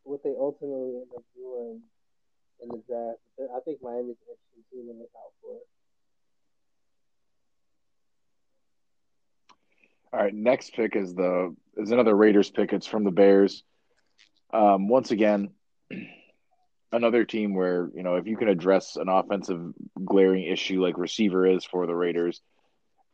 [0.03, 1.81] what they ultimately end up doing
[2.63, 3.19] in the draft.
[3.55, 5.57] I think Miami's an interesting team to look out for.
[10.13, 12.71] All right, next pick is the is another Raiders pick.
[12.71, 13.63] It's from the Bears.
[14.53, 15.49] Um, once again,
[16.91, 19.73] another team where you know if you can address an offensive
[20.05, 22.41] glaring issue like receiver is for the Raiders,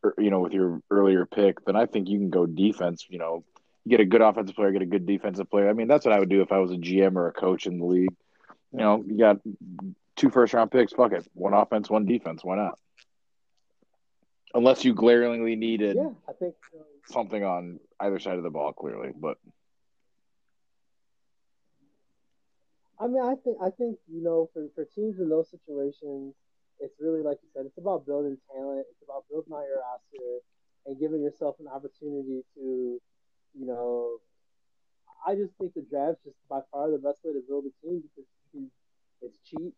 [0.02, 3.06] or, you know with your earlier pick, then I think you can go defense.
[3.08, 3.44] You know,
[3.88, 5.70] get a good offensive player, get a good defensive player.
[5.70, 7.66] I mean, that's what I would do if I was a GM or a coach
[7.66, 8.14] in the league.
[8.72, 9.38] You know, you got
[10.16, 10.92] two first round picks.
[10.92, 12.44] Fuck it, one offense, one defense.
[12.44, 12.78] Why not?
[14.52, 18.72] Unless you glaringly needed Yeah, I think um, something on either side of the ball,
[18.72, 19.10] clearly.
[19.14, 19.38] But
[23.00, 26.34] I mean, I think I think you know, for, for teams in those situations,
[26.80, 28.86] it's really like you said, it's about building talent.
[28.90, 30.40] It's about building out your roster
[30.86, 33.00] and giving yourself an opportunity to,
[33.54, 34.18] you know,
[35.26, 38.02] I just think the draft's just by far the best way to build a team
[38.02, 38.28] because
[39.22, 39.74] it's cheap.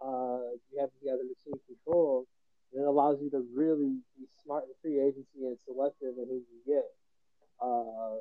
[0.00, 2.26] Uh, you have the team control,
[2.72, 6.42] and it allows you to really be smart in free agency and selective in who
[6.42, 6.84] you get.
[7.62, 8.18] Uh,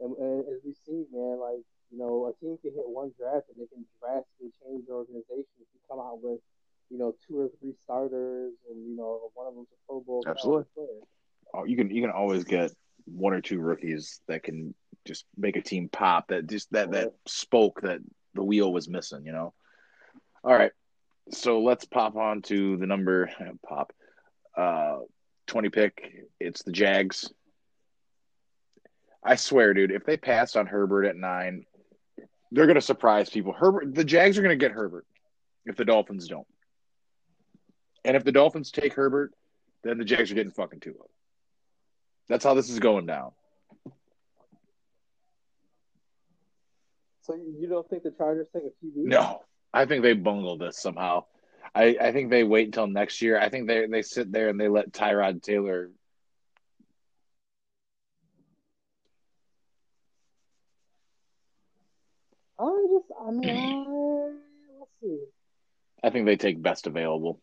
[0.00, 3.46] and, and as we see, man, like you know, a team can hit one draft
[3.48, 6.40] and they can drastically change the organization if you come out with,
[6.90, 10.22] you know, two or three starters and you know one of them's a Pro Bowl
[10.26, 10.64] Absolutely.
[10.74, 11.00] player.
[11.54, 12.72] oh, you can you can always get
[13.04, 14.74] one or two rookies that can
[15.06, 16.28] just make a team pop.
[16.28, 18.00] That just that that spoke that
[18.38, 19.26] the wheel was missing.
[19.26, 19.54] You know.
[20.44, 20.72] All right,
[21.30, 23.30] so let's pop on to the number
[23.68, 23.92] pop
[24.56, 24.98] uh
[25.46, 26.26] twenty pick.
[26.40, 27.30] It's the Jags.
[29.22, 31.66] I swear, dude, if they passed on Herbert at nine,
[32.50, 33.52] They're going to surprise people.
[33.52, 35.06] Herbert, the Jags are going to get Herbert
[35.66, 36.46] if the Dolphins don't.
[38.04, 39.34] And if the Dolphins take Herbert,
[39.84, 40.94] then the Jags are getting fucking Tua.
[42.28, 43.32] That's how this is going down.
[47.28, 49.04] So you don't think the Chargers take a QB?
[49.04, 51.24] No, I think they bungle this somehow.
[51.74, 53.38] I, I think they wait until next year.
[53.38, 55.90] I think they they sit there and they let Tyrod Taylor.
[62.58, 65.18] I just, I mean, I, let's see.
[66.02, 67.40] I think they take best available.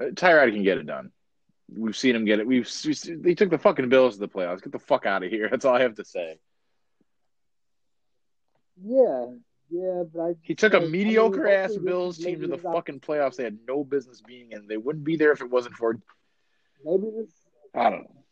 [0.00, 1.12] Uh, Tyrod can get it done.
[1.68, 2.46] We've seen him get it.
[2.46, 2.68] We've
[3.22, 4.62] they took the fucking Bills to the playoffs.
[4.62, 5.48] Get the fuck out of here.
[5.50, 6.38] That's all I have to say.
[8.80, 9.26] Yeah,
[9.70, 12.58] yeah, but I He took a like, I mean, mediocre ass Bills team to the
[12.58, 13.36] fucking playoffs.
[13.36, 14.66] They had no business being in.
[14.66, 15.98] They wouldn't be there if it wasn't for
[16.84, 17.30] Maybe this,
[17.74, 18.24] I don't know.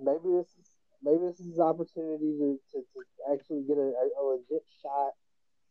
[0.00, 0.70] maybe this is,
[1.02, 5.12] maybe this is his opportunity to, to, to actually get a, a, legit shot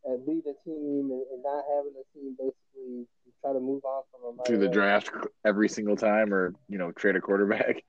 [0.06, 3.06] and lead a team and, and not having a team basically
[3.42, 5.12] try to move on from through the draft
[5.46, 7.84] every single time, or you know, trade a quarterback.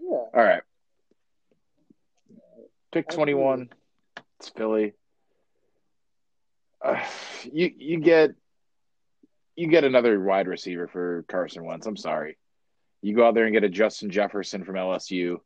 [0.00, 0.62] Yeah, All right.
[2.92, 3.70] Pick twenty one.
[4.42, 4.92] It's Philly.
[6.84, 7.00] Uh,
[7.44, 8.32] you you get
[9.54, 11.86] you get another wide receiver for Carson Wentz.
[11.86, 12.36] I'm sorry.
[13.02, 15.36] You go out there and get a Justin Jefferson from LSU.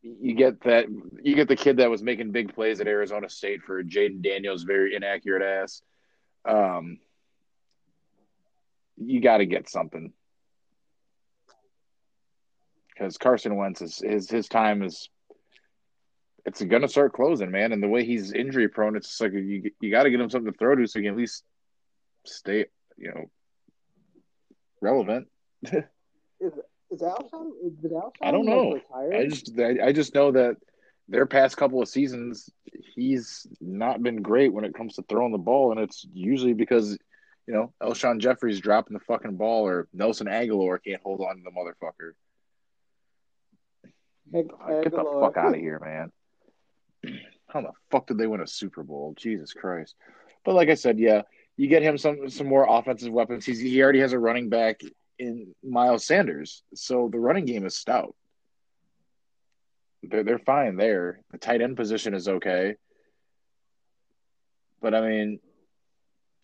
[0.00, 0.86] You get that
[1.22, 4.62] you get the kid that was making big plays at Arizona State for Jayden Daniels'
[4.62, 5.82] very inaccurate ass.
[6.46, 6.96] Um,
[8.96, 10.14] you got to get something
[12.88, 15.10] because Carson Wentz is his his time is
[16.44, 17.72] it's gonna start closing, man.
[17.72, 20.30] And the way he's injury prone, it's just like you you got to get him
[20.30, 21.44] something to throw to so he can at least
[22.26, 23.30] stay, you know,
[24.80, 25.28] relevant.
[25.62, 26.52] is
[26.90, 27.50] is Alshon?
[27.64, 28.80] Is, did Alshon I don't know.
[28.94, 30.56] I just I, I just know that
[31.08, 32.50] their past couple of seasons,
[32.94, 36.98] he's not been great when it comes to throwing the ball, and it's usually because
[37.46, 41.42] you know Alshon Jeffery's dropping the fucking ball or Nelson Agholor can't hold on to
[41.42, 42.12] the motherfucker.
[44.34, 46.10] Ag- Get the fuck out of here, man.
[47.48, 49.14] How the fuck did they win a Super Bowl?
[49.16, 49.94] Jesus Christ.
[50.44, 51.22] But like I said, yeah,
[51.56, 53.44] you get him some some more offensive weapons.
[53.44, 54.80] He's he already has a running back
[55.18, 56.62] in Miles Sanders.
[56.74, 58.14] So the running game is stout.
[60.02, 61.20] They're they're fine there.
[61.30, 62.76] The tight end position is okay.
[64.80, 65.40] But I mean,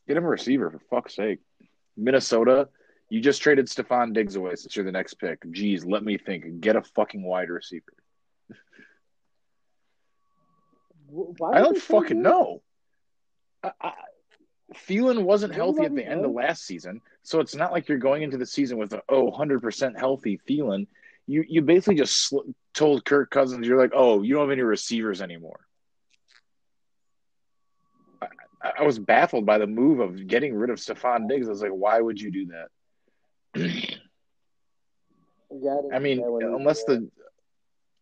[0.07, 1.41] get him a receiver for fuck's sake.
[1.97, 2.69] Minnesota,
[3.11, 5.41] you just traded Stefon Diggs away since you're the next pick.
[5.51, 6.61] Geez, let me think.
[6.61, 7.93] Get a fucking wide receiver.
[11.53, 12.63] I don't fucking know.
[13.63, 13.93] I, I,
[14.75, 16.29] Thielen wasn't healthy at he the end go?
[16.29, 19.31] of last season, so it's not like you're going into the season with a oh
[19.31, 20.87] 100% healthy Thielen.
[21.27, 24.63] You you basically just sl- told Kirk Cousins you're like, oh, you don't have any
[24.63, 25.61] receivers anymore.
[28.63, 31.47] I, I- was baffled by the move of getting rid of Stefon Diggs.
[31.47, 32.47] I was like, why would you do
[33.55, 33.71] that?
[35.51, 37.11] Yeah, I mean, care what he unless the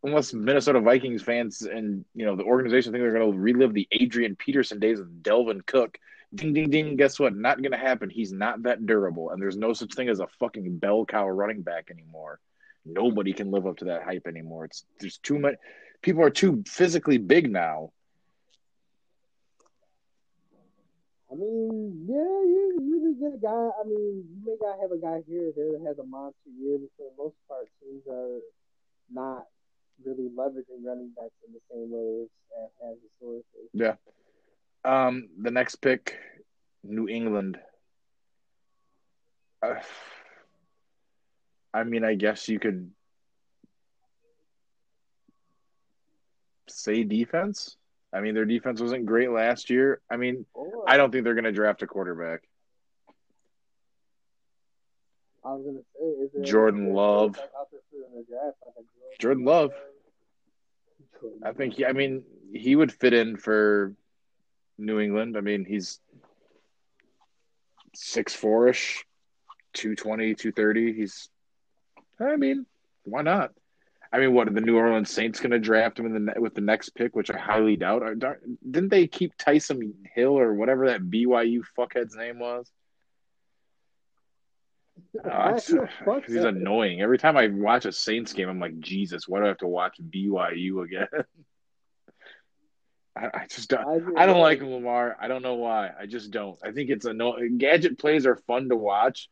[0.06, 3.88] unless Minnesota Vikings fans and you know the organization think they're going to relive the
[3.90, 5.98] Adrian Peterson days of Dalvin Cook.
[6.34, 6.96] Ding ding ding.
[6.96, 7.34] Guess what?
[7.34, 8.10] Not going to happen.
[8.10, 11.62] He's not that durable, and there's no such thing as a fucking bell cow running
[11.62, 12.40] back anymore.
[12.84, 14.66] Nobody can live up to that hype anymore.
[14.66, 15.54] It's there's too much.
[16.02, 17.90] people are too physically big now.
[21.30, 23.70] I mean, yeah, you do get a guy.
[23.80, 26.50] I mean, you may not have a guy here or there that has a monster
[26.60, 28.40] year, but for the most part, teams are
[29.12, 29.46] not
[30.04, 32.26] really leveraging running backs in the same way
[32.62, 33.68] as, as historically.
[33.72, 33.94] Yeah.
[34.84, 36.16] Um, the next pick,
[36.84, 37.58] New England.
[39.62, 39.74] Uh,
[41.74, 42.90] I mean, I guess you could
[46.68, 47.76] say defense.
[48.12, 50.00] I mean, their defense wasn't great last year.
[50.10, 50.46] I mean,
[50.86, 52.42] I don't think they're going to draft a quarterback.
[55.46, 57.38] I was gonna say, is there Jordan Love.
[57.38, 58.86] quarterback out there for the draft, like
[59.18, 59.72] Jordan Love.
[61.42, 63.94] I think, he, I mean, he would fit in for
[64.78, 65.36] New England.
[65.36, 66.00] I mean, he's
[67.94, 69.04] six four ish,
[69.74, 70.92] 220, 230.
[70.92, 71.28] He's,
[72.20, 72.66] I mean,
[73.04, 73.52] why not?
[74.12, 76.54] I mean, what are the New Orleans Saints going to draft him in the with
[76.54, 78.02] the next pick, which I highly doubt?
[78.18, 82.70] Didn't they keep Taysom Hill or whatever that BYU fuckhead's name was?
[85.24, 85.72] Ah, it's-
[86.26, 87.00] he's annoying.
[87.00, 89.66] Every time I watch a Saints game, I'm like, Jesus, why do I have to
[89.66, 91.08] watch BYU again?
[93.16, 93.84] I, I just don't.
[93.86, 94.60] Why is I don't like?
[94.60, 95.16] Lamar.
[95.20, 95.90] I don't know why.
[95.98, 96.58] I just don't.
[96.62, 97.56] I think it's annoying.
[97.58, 99.28] Gadget plays are fun to watch.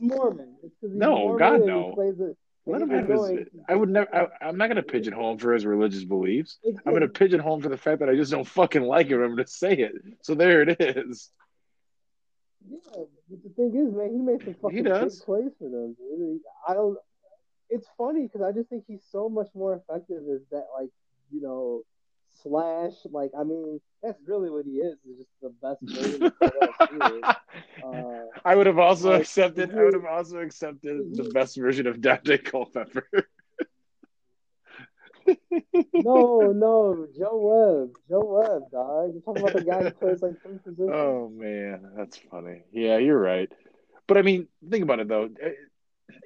[0.00, 0.56] Mormon.
[0.82, 1.88] No, Mormon God, no.
[1.88, 2.36] He plays it.
[2.66, 3.46] Let him have his.
[3.68, 4.14] I would never.
[4.14, 6.58] I, I'm not going to pigeonhole him for his religious beliefs.
[6.64, 9.20] I'm going to pigeonhole him for the fact that I just don't fucking like him.
[9.22, 9.92] I'm going to say it.
[10.22, 11.30] So there it is.
[12.68, 15.96] Yeah, but the thing is, man, he made some fucking big plays for them.
[15.98, 16.40] Dude.
[16.68, 16.98] I don't.
[17.68, 20.90] It's funny because I just think he's so much more effective as that, like
[21.30, 21.82] you know,
[22.42, 22.92] slash.
[23.10, 24.98] Like I mean, that's really what he is.
[25.08, 26.32] Is just the best version of
[27.84, 29.70] Uh, I would have also Like, accepted.
[29.74, 33.06] I would have also accepted the best version of Daunte Culpepper.
[35.94, 39.12] No, no, Joe Webb, Joe Webb, dog.
[39.12, 40.90] You're talking about the guy who plays like three positions.
[40.92, 42.62] Oh man, that's funny.
[42.72, 43.48] Yeah, you're right.
[44.06, 45.28] But I mean, think about it though.
[45.40, 45.56] It,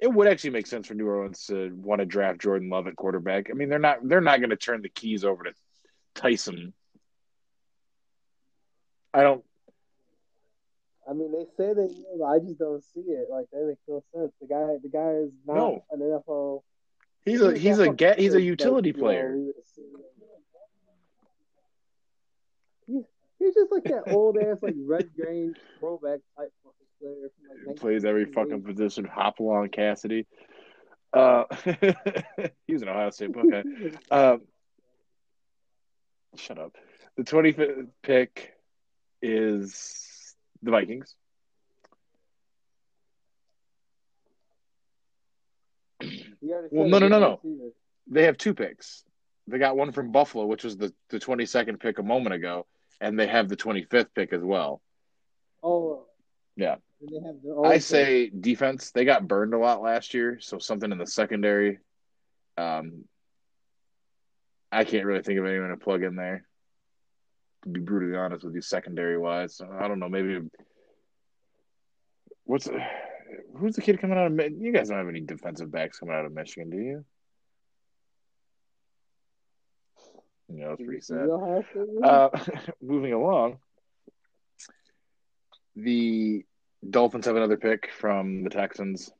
[0.01, 2.95] it would actually make sense for New Orleans to want to draft Jordan Love at
[2.95, 3.49] quarterback.
[3.49, 5.53] I mean, they're not they're not going to turn the keys over to
[6.15, 6.73] Taysom.
[9.13, 9.43] I don't.
[11.09, 11.87] I mean, they say they
[12.17, 13.27] but I just don't see it.
[13.29, 14.31] Like that makes no sense.
[14.41, 15.85] The guy, the guy is not No.
[15.91, 16.63] an NFL.
[17.25, 19.35] He's a he's a get he's a utility player.
[19.35, 19.85] we would assume.
[23.39, 27.77] He's, just like that old ass like Red Grange throwback type fucking player from like
[27.77, 29.05] Plays every fucking position.
[29.05, 30.25] Hopalong Cassady.
[31.13, 31.45] Uh,
[32.67, 33.63] he was an Ohio State Buckeye.
[34.11, 34.41] Um,
[36.35, 36.75] shut up.
[37.17, 38.53] The 25th pick
[39.21, 41.15] is the Vikings.
[46.01, 46.34] You already
[46.71, 47.39] Well, no, no, no, no.
[48.07, 49.03] They have two picks.
[49.47, 52.65] They got one from Buffalo, which was the, the 22nd pick a moment ago,
[53.01, 54.81] and they have the 25th pick as well.
[55.63, 56.05] Oh,
[56.55, 56.75] Yeah.
[57.01, 57.81] and they have their own I pick.
[57.81, 58.91] say defense.
[58.91, 61.79] They got burned a lot last year, so something in the secondary.
[62.57, 63.05] Um,
[64.71, 66.45] I can't really think of anyone to plug in there.
[67.63, 70.09] To be brutally honest with you, secondary wise, I don't know.
[70.09, 70.39] Maybe
[72.43, 72.67] what's
[73.57, 74.61] who's the kid coming out of?
[74.61, 77.05] You guys don't have any defensive backs coming out of Michigan, do you?
[80.75, 81.21] Pretty sad.
[81.21, 82.03] You know how I feel, man?
[82.03, 82.29] Uh,
[82.81, 83.57] moving along,
[85.75, 86.45] the
[86.87, 89.11] Dolphins have another pick from the Texans.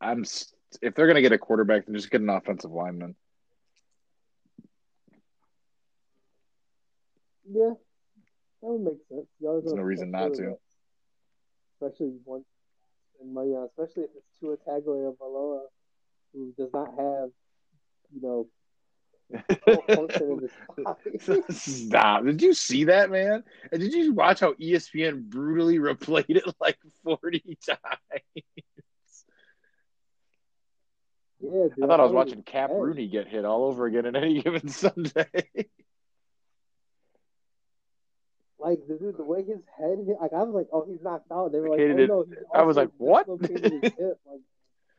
[0.00, 0.24] I'm
[0.80, 3.14] if they're going to get a quarterback, then just get an offensive lineman.
[7.50, 7.72] Yeah,
[8.62, 9.26] that would make sense.
[9.40, 10.56] There's no reason not to.
[11.82, 12.44] Especially once
[13.22, 15.60] spend money on, uh, especially if it's Tua Tagovailoa,
[16.32, 17.30] who does not have,
[18.12, 18.46] you know,
[19.64, 20.50] full function in his
[21.26, 21.42] body.
[21.52, 22.24] Stop!
[22.24, 23.42] Did you see that, man?
[23.70, 27.78] And did you watch how ESPN brutally replayed it like forty times?
[31.40, 32.70] yeah, dude, I thought I was watching Cap.
[32.72, 35.26] Rooney get hit all over again in any given Sunday.
[38.62, 41.30] Like the dude, the way his head hit, like I was like, oh, he's knocked
[41.32, 41.50] out.
[41.52, 42.28] They were like, Hated oh it.
[42.30, 43.26] no, I was like, what?
[43.26, 44.40] dislocated like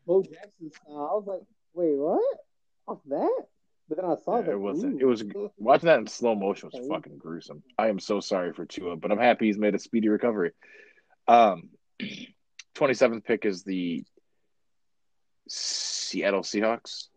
[0.05, 1.09] Bo Jackson style.
[1.11, 1.41] I was like,
[1.73, 2.21] wait, what?
[2.87, 3.45] Off that?
[3.87, 4.99] But then I saw Yeah, the it wasn't- ooh.
[4.99, 5.23] it was-
[5.57, 7.63] Watching that in slow motion was fucking gruesome.
[7.77, 10.51] I am so sorry for Tua, but I'm happy he's made a speedy recovery.
[11.27, 11.69] Um,
[12.75, 14.03] 27th pick is the
[15.47, 17.07] Seattle Seahawks.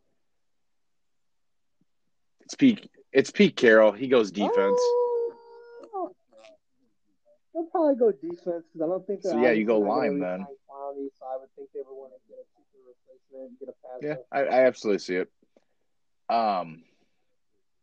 [2.42, 2.88] It's peak.
[3.12, 3.92] It's Pete Carroll.
[3.92, 4.54] He goes defense.
[4.58, 5.05] Oh, They'll
[7.76, 9.22] probably go defense because I don't think.
[9.22, 10.40] So, yeah, you go obviously not gonna line then.
[10.40, 13.72] re-sign so I would think they would want to get a cheaper replacement, get a
[13.72, 14.00] pass.
[14.02, 14.16] Yeah.
[14.32, 15.30] I, I absolutely see it.
[16.28, 16.82] Um,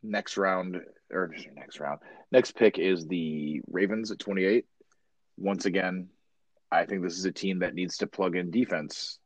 [0.02, 0.82] next round
[1.12, 2.00] or next round,
[2.32, 4.66] next pick is the Ravens at 28.
[5.38, 6.10] Once again,
[6.72, 9.20] I think this is a team that needs to plug in defense.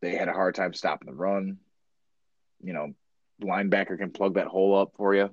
[0.00, 1.58] They had a hard time stopping the run.
[2.62, 2.94] You know,
[3.42, 5.30] linebacker can plug that hole up for you,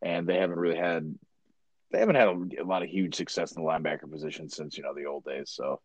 [0.00, 1.14] and they haven't really had
[1.92, 4.82] they haven't had a, a lot of huge success in the linebacker position since you
[4.82, 5.50] know the old days.
[5.54, 5.80] So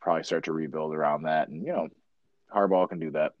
[0.00, 1.88] probably start to rebuild around that, and you know,
[2.54, 3.32] Harbaugh can do that.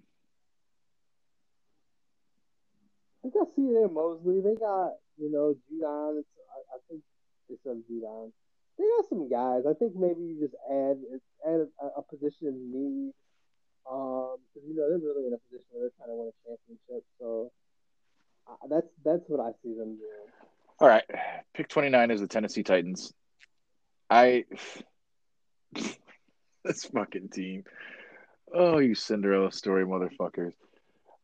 [3.24, 3.92] I got C.J.
[3.92, 4.40] Mosley.
[4.40, 6.18] They got you know Judon.
[6.18, 7.02] It's, I, I think
[7.48, 8.32] they said Judon.
[8.78, 9.62] They got some guys.
[9.68, 10.98] I think maybe you just add
[11.46, 13.12] add a, a position in need.
[13.90, 16.36] Um, because you know they're really in a position where they're trying to win a
[16.46, 17.04] championship.
[17.18, 17.52] So
[18.48, 20.30] uh, that's that's what I see them doing.
[20.82, 21.04] All right.
[21.54, 23.14] Pick 29 is the Tennessee Titans.
[24.10, 24.46] I.
[26.64, 27.62] this fucking team.
[28.52, 30.54] Oh, you Cinderella story motherfuckers.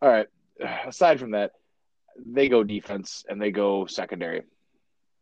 [0.01, 0.29] All right.
[0.87, 1.55] Aside from that,
[2.25, 4.45] they go defense and they go secondary.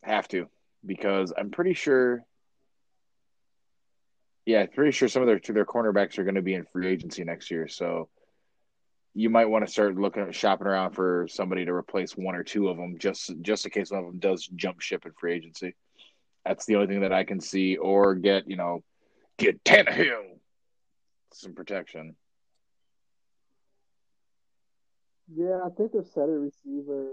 [0.02, 0.48] Have to.
[0.84, 2.22] Because I'm pretty sure.
[4.44, 6.88] Yeah, pretty sure some of their to their cornerbacks are going to be in free
[6.88, 7.68] agency next year.
[7.68, 8.10] So
[9.16, 12.68] you might want to start looking shopping around for somebody to replace one or two
[12.68, 15.74] of them, just just in case one of them does jump ship in free agency.
[16.44, 18.84] That's the only thing that I can see, or get you know,
[19.38, 20.38] get Tannehill.
[21.32, 22.14] some protection.
[25.34, 27.08] Yeah, I think they're set at receiver.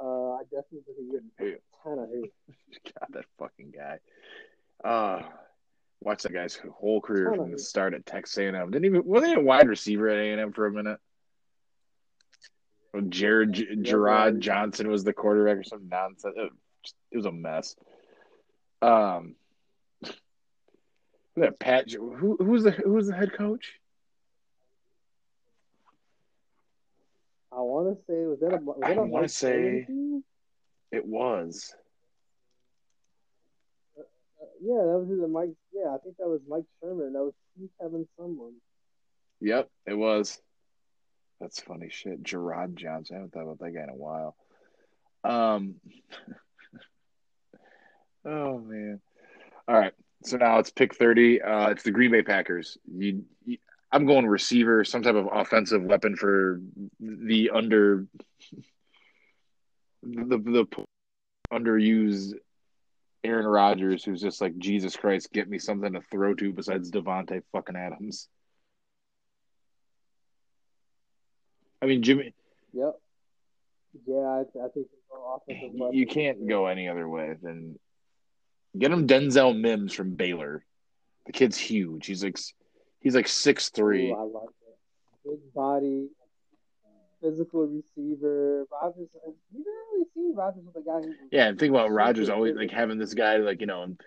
[0.00, 2.32] Uh, I definitely think he get a ton of hate.
[2.84, 3.98] God, that fucking guy.
[4.88, 5.22] Uh
[6.00, 8.70] watch that guy's whole career from the start at Texas A&M.
[8.70, 11.00] Didn't even wasn't he a wide receiver at A&M for a minute?
[13.00, 16.34] Jared Gerard Johnson was the quarterback or some nonsense.
[16.36, 17.76] It was, it was a mess.
[18.82, 19.36] Um,
[21.36, 21.90] that Pat.
[21.90, 23.72] Who who was the who was the head coach?
[27.52, 29.86] I want to say was that a was that I want to say
[30.90, 31.74] it was.
[33.98, 34.02] Uh,
[34.60, 35.54] yeah, that was either Mike.
[35.72, 37.12] Yeah, I think that was Mike Sherman.
[37.12, 37.34] That was
[37.80, 38.54] Kevin someone.
[39.40, 40.40] Yep, it was.
[41.44, 42.22] That's funny shit.
[42.22, 43.16] Gerard Johnson.
[43.16, 44.34] I haven't thought about that guy in a while.
[45.22, 45.74] Um.
[48.24, 49.02] oh man.
[49.68, 49.92] All right.
[50.22, 51.42] So now it's pick thirty.
[51.42, 52.78] Uh, it's the Green Bay Packers.
[52.90, 53.58] You, you,
[53.92, 56.62] I'm going receiver, some type of offensive weapon for
[56.98, 58.06] the under
[60.02, 60.66] the the
[61.52, 62.36] underused
[63.22, 67.42] Aaron Rodgers, who's just like Jesus Christ, get me something to throw to besides Davante
[67.52, 68.28] fucking Adams.
[71.84, 72.32] I mean, Jimmy.
[72.72, 72.94] Yep.
[74.06, 74.86] Yeah, I, I think.
[75.92, 77.78] You can't go any other way than
[78.76, 80.64] get him Denzel Mims from Baylor.
[81.26, 82.06] The kid's huge.
[82.06, 82.38] He's like
[83.00, 84.10] he's like six three.
[84.12, 85.30] I like it.
[85.30, 86.08] Big body,
[87.22, 88.64] physical receiver.
[88.72, 91.06] Rodgers, uh, You didn't really see Rodgers with a guy.
[91.06, 93.98] Who yeah, and think about Rodgers always like having this guy like you know in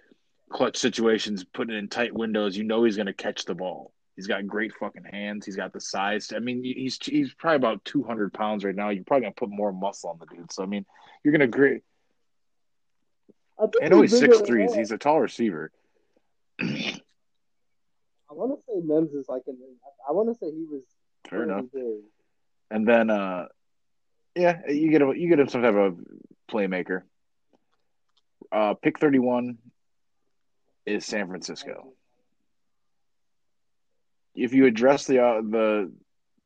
[0.50, 2.58] clutch situations, putting it in tight windows.
[2.58, 3.94] You know he's going to catch the ball.
[4.18, 5.46] He's got great fucking hands.
[5.46, 6.34] He's got the size.
[6.36, 8.90] I mean, he's he's probably about two hundred pounds right now.
[8.90, 10.52] You're probably gonna put more muscle on the dude.
[10.52, 10.88] So I mean,
[11.24, 11.84] you're gonna great.
[13.60, 14.68] I, know he's six three.
[14.74, 15.72] He's a tall receiver.
[16.60, 16.64] I
[18.32, 19.60] want to say Mims is like an.
[20.10, 20.84] I want to say he was
[21.30, 21.66] fair enough.
[21.72, 22.02] Big.
[22.72, 23.46] And then, uh
[24.36, 25.16] yeah, you get him.
[25.16, 26.00] You get him some type of
[26.52, 27.04] playmaker.
[28.52, 29.60] Uh Pick thirty one
[30.88, 31.94] is San Francisco
[34.38, 35.92] if you address the uh, the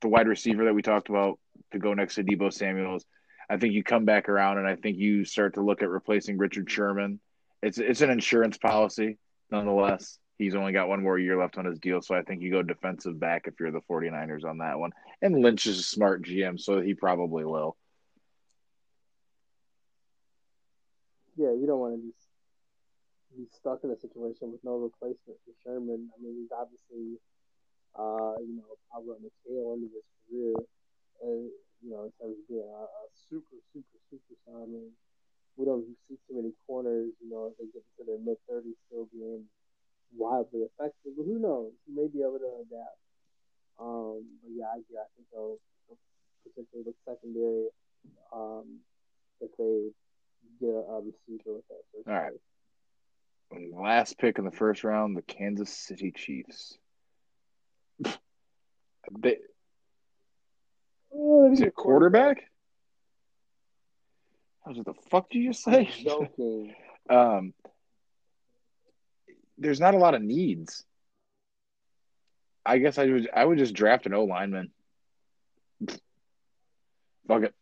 [0.01, 1.37] the wide receiver that we talked about
[1.71, 3.05] to go next to Deebo Samuel's,
[3.49, 6.37] I think you come back around and I think you start to look at replacing
[6.37, 7.19] Richard Sherman.
[7.61, 9.17] It's it's an insurance policy
[9.51, 10.17] nonetheless.
[10.37, 12.63] He's only got one more year left on his deal, so I think you go
[12.63, 14.91] defensive back if you're the 49ers on that one.
[15.21, 17.77] And Lynch is a smart GM, so he probably will.
[21.35, 22.11] Yeah, you don't want to be
[23.37, 26.09] be stuck in a situation with no replacement for Sherman.
[26.17, 27.17] I mean, he's obviously
[27.97, 30.55] uh, you know, probably on the tail end of his career,
[31.23, 31.49] and
[31.81, 34.63] you know, in terms of being a, a super, super, superstar.
[34.63, 34.91] I mean,
[35.57, 38.77] we don't see too many corners, you know, as they get into their mid thirties,
[38.87, 39.43] still being
[40.15, 41.13] wildly effective.
[41.17, 41.71] But who knows?
[41.85, 43.01] He may be able to adapt.
[43.79, 45.97] Um, but yeah, I, yeah, I think they'll, they'll
[46.45, 47.67] potentially look secondary
[48.31, 48.79] um,
[49.41, 49.89] if they
[50.59, 52.11] get a, a receiver with that.
[52.11, 52.39] All right.
[53.73, 56.77] Last pick in the first round, the Kansas City Chiefs.
[59.19, 59.37] They,
[61.13, 62.43] oh, is it quarterback?
[64.63, 65.89] What the fuck did you just say?
[67.09, 67.53] um,
[69.57, 70.83] there's not a lot of needs.
[72.65, 74.71] I guess I would I would just draft an O lineman.
[77.27, 77.55] Fuck it.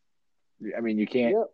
[0.78, 1.48] I mean, you can't yep.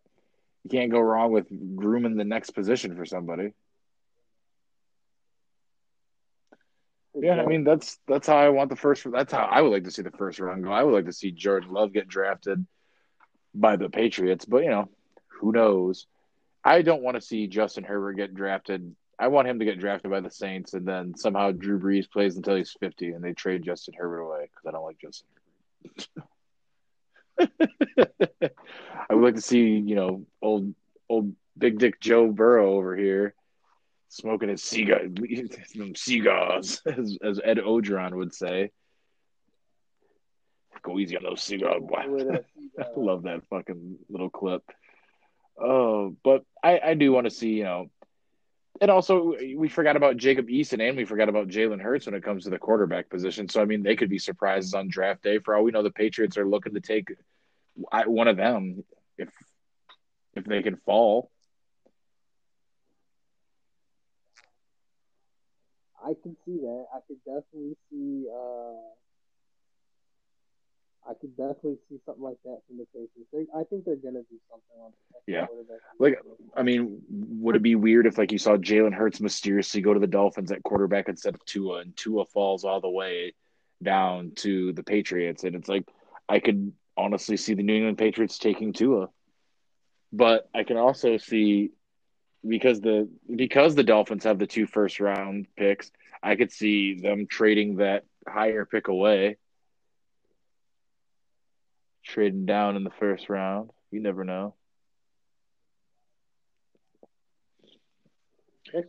[0.64, 3.54] you can't go wrong with grooming the next position for somebody.
[7.18, 9.09] Yeah, I mean that's that's how I want the first.
[9.09, 10.72] That's how I would like to see the first round go.
[10.72, 12.66] I would like to see Jordan Love get drafted
[13.53, 14.89] by the Patriots, but you know,
[15.39, 16.07] who knows?
[16.63, 18.95] I don't want to see Justin Herbert get drafted.
[19.18, 22.36] I want him to get drafted by the Saints, and then somehow Drew Brees plays
[22.36, 25.28] until he's fifty, and they trade Justin Herbert away because I don't like Justin
[27.38, 28.49] Herbert.
[29.09, 30.74] I would like to see you know old
[31.09, 33.34] old Big Dick Joe Burrow over here
[34.16, 35.01] smoking his cigar,
[35.95, 38.72] cigars, as, as Ed Orgeron would say.
[40.82, 41.97] Go easy on those cigars, boy.
[42.80, 44.63] I love that fucking little clip.
[45.61, 47.89] Oh, but I, I do want to see, you know,
[48.82, 52.24] and also we forgot about Jacob Eason and we forgot about Jalen Hurts when it
[52.24, 53.49] comes to the quarterback position.
[53.49, 55.39] So I mean, they could be surprises on draft day.
[55.39, 57.09] For all we know, the Patriots are looking to take
[57.76, 58.84] one of them
[59.18, 59.30] if
[60.36, 61.32] if they can fall.
[66.06, 66.86] I can see that.
[66.93, 68.28] I could definitely see.
[68.30, 68.76] Uh,
[71.08, 73.30] I could definitely see something like that from the Patriots.
[73.32, 74.91] They, I think they're gonna do something on.
[75.26, 75.45] The yeah,
[75.99, 76.20] like
[76.56, 79.99] I mean, would it be weird if like you saw Jalen Hurts mysteriously go to
[79.99, 83.34] the Dolphins at quarterback instead of Tua, and Tua falls all the way,
[83.82, 85.88] down to the Patriots, and it's like
[86.30, 89.10] I could honestly see the New England Patriots taking Tua,
[90.12, 91.72] but I can also see
[92.48, 95.91] because the because the Dolphins have the two first round picks,
[96.22, 99.38] I could see them trading that higher pick away,
[102.04, 103.72] trading down in the first round.
[103.91, 104.56] You never know.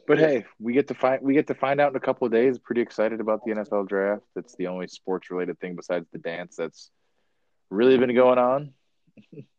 [0.06, 2.32] But hey, we get to find we get to find out in a couple of
[2.32, 2.58] days.
[2.58, 4.24] Pretty excited about the NFL draft.
[4.34, 6.90] It's the only sports related thing besides the dance that's
[7.70, 8.72] really been going on.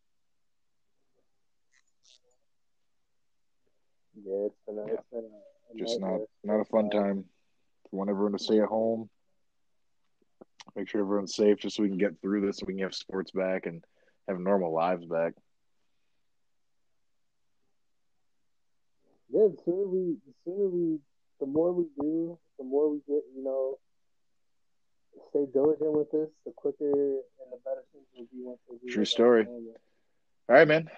[4.26, 7.26] Yeah, it's been a, it's been a, a Just not not a fun uh, time.
[7.92, 9.10] We want everyone to stay at home.
[10.76, 12.94] Make sure everyone's safe, just so we can get through this, so we can have
[12.94, 13.84] sports back and
[14.28, 15.34] have normal lives back.
[19.30, 21.00] Yeah, the sooner we, the sooner we,
[21.40, 23.78] the more we do, the more we get, you know,
[25.30, 28.94] stay diligent with this, the quicker and the better things will be once we do.
[28.94, 29.46] True story.
[29.46, 30.90] All right, man.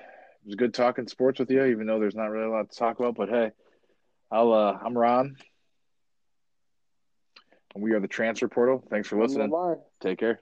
[0.43, 2.77] It was good talking sports with you, even though there's not really a lot to
[2.77, 3.15] talk about.
[3.15, 3.51] But hey,
[4.31, 5.35] I'll uh, I'm Ron,
[7.75, 8.83] and we are the Transfer Portal.
[8.89, 9.49] Thanks for listening.
[10.01, 10.41] Take care.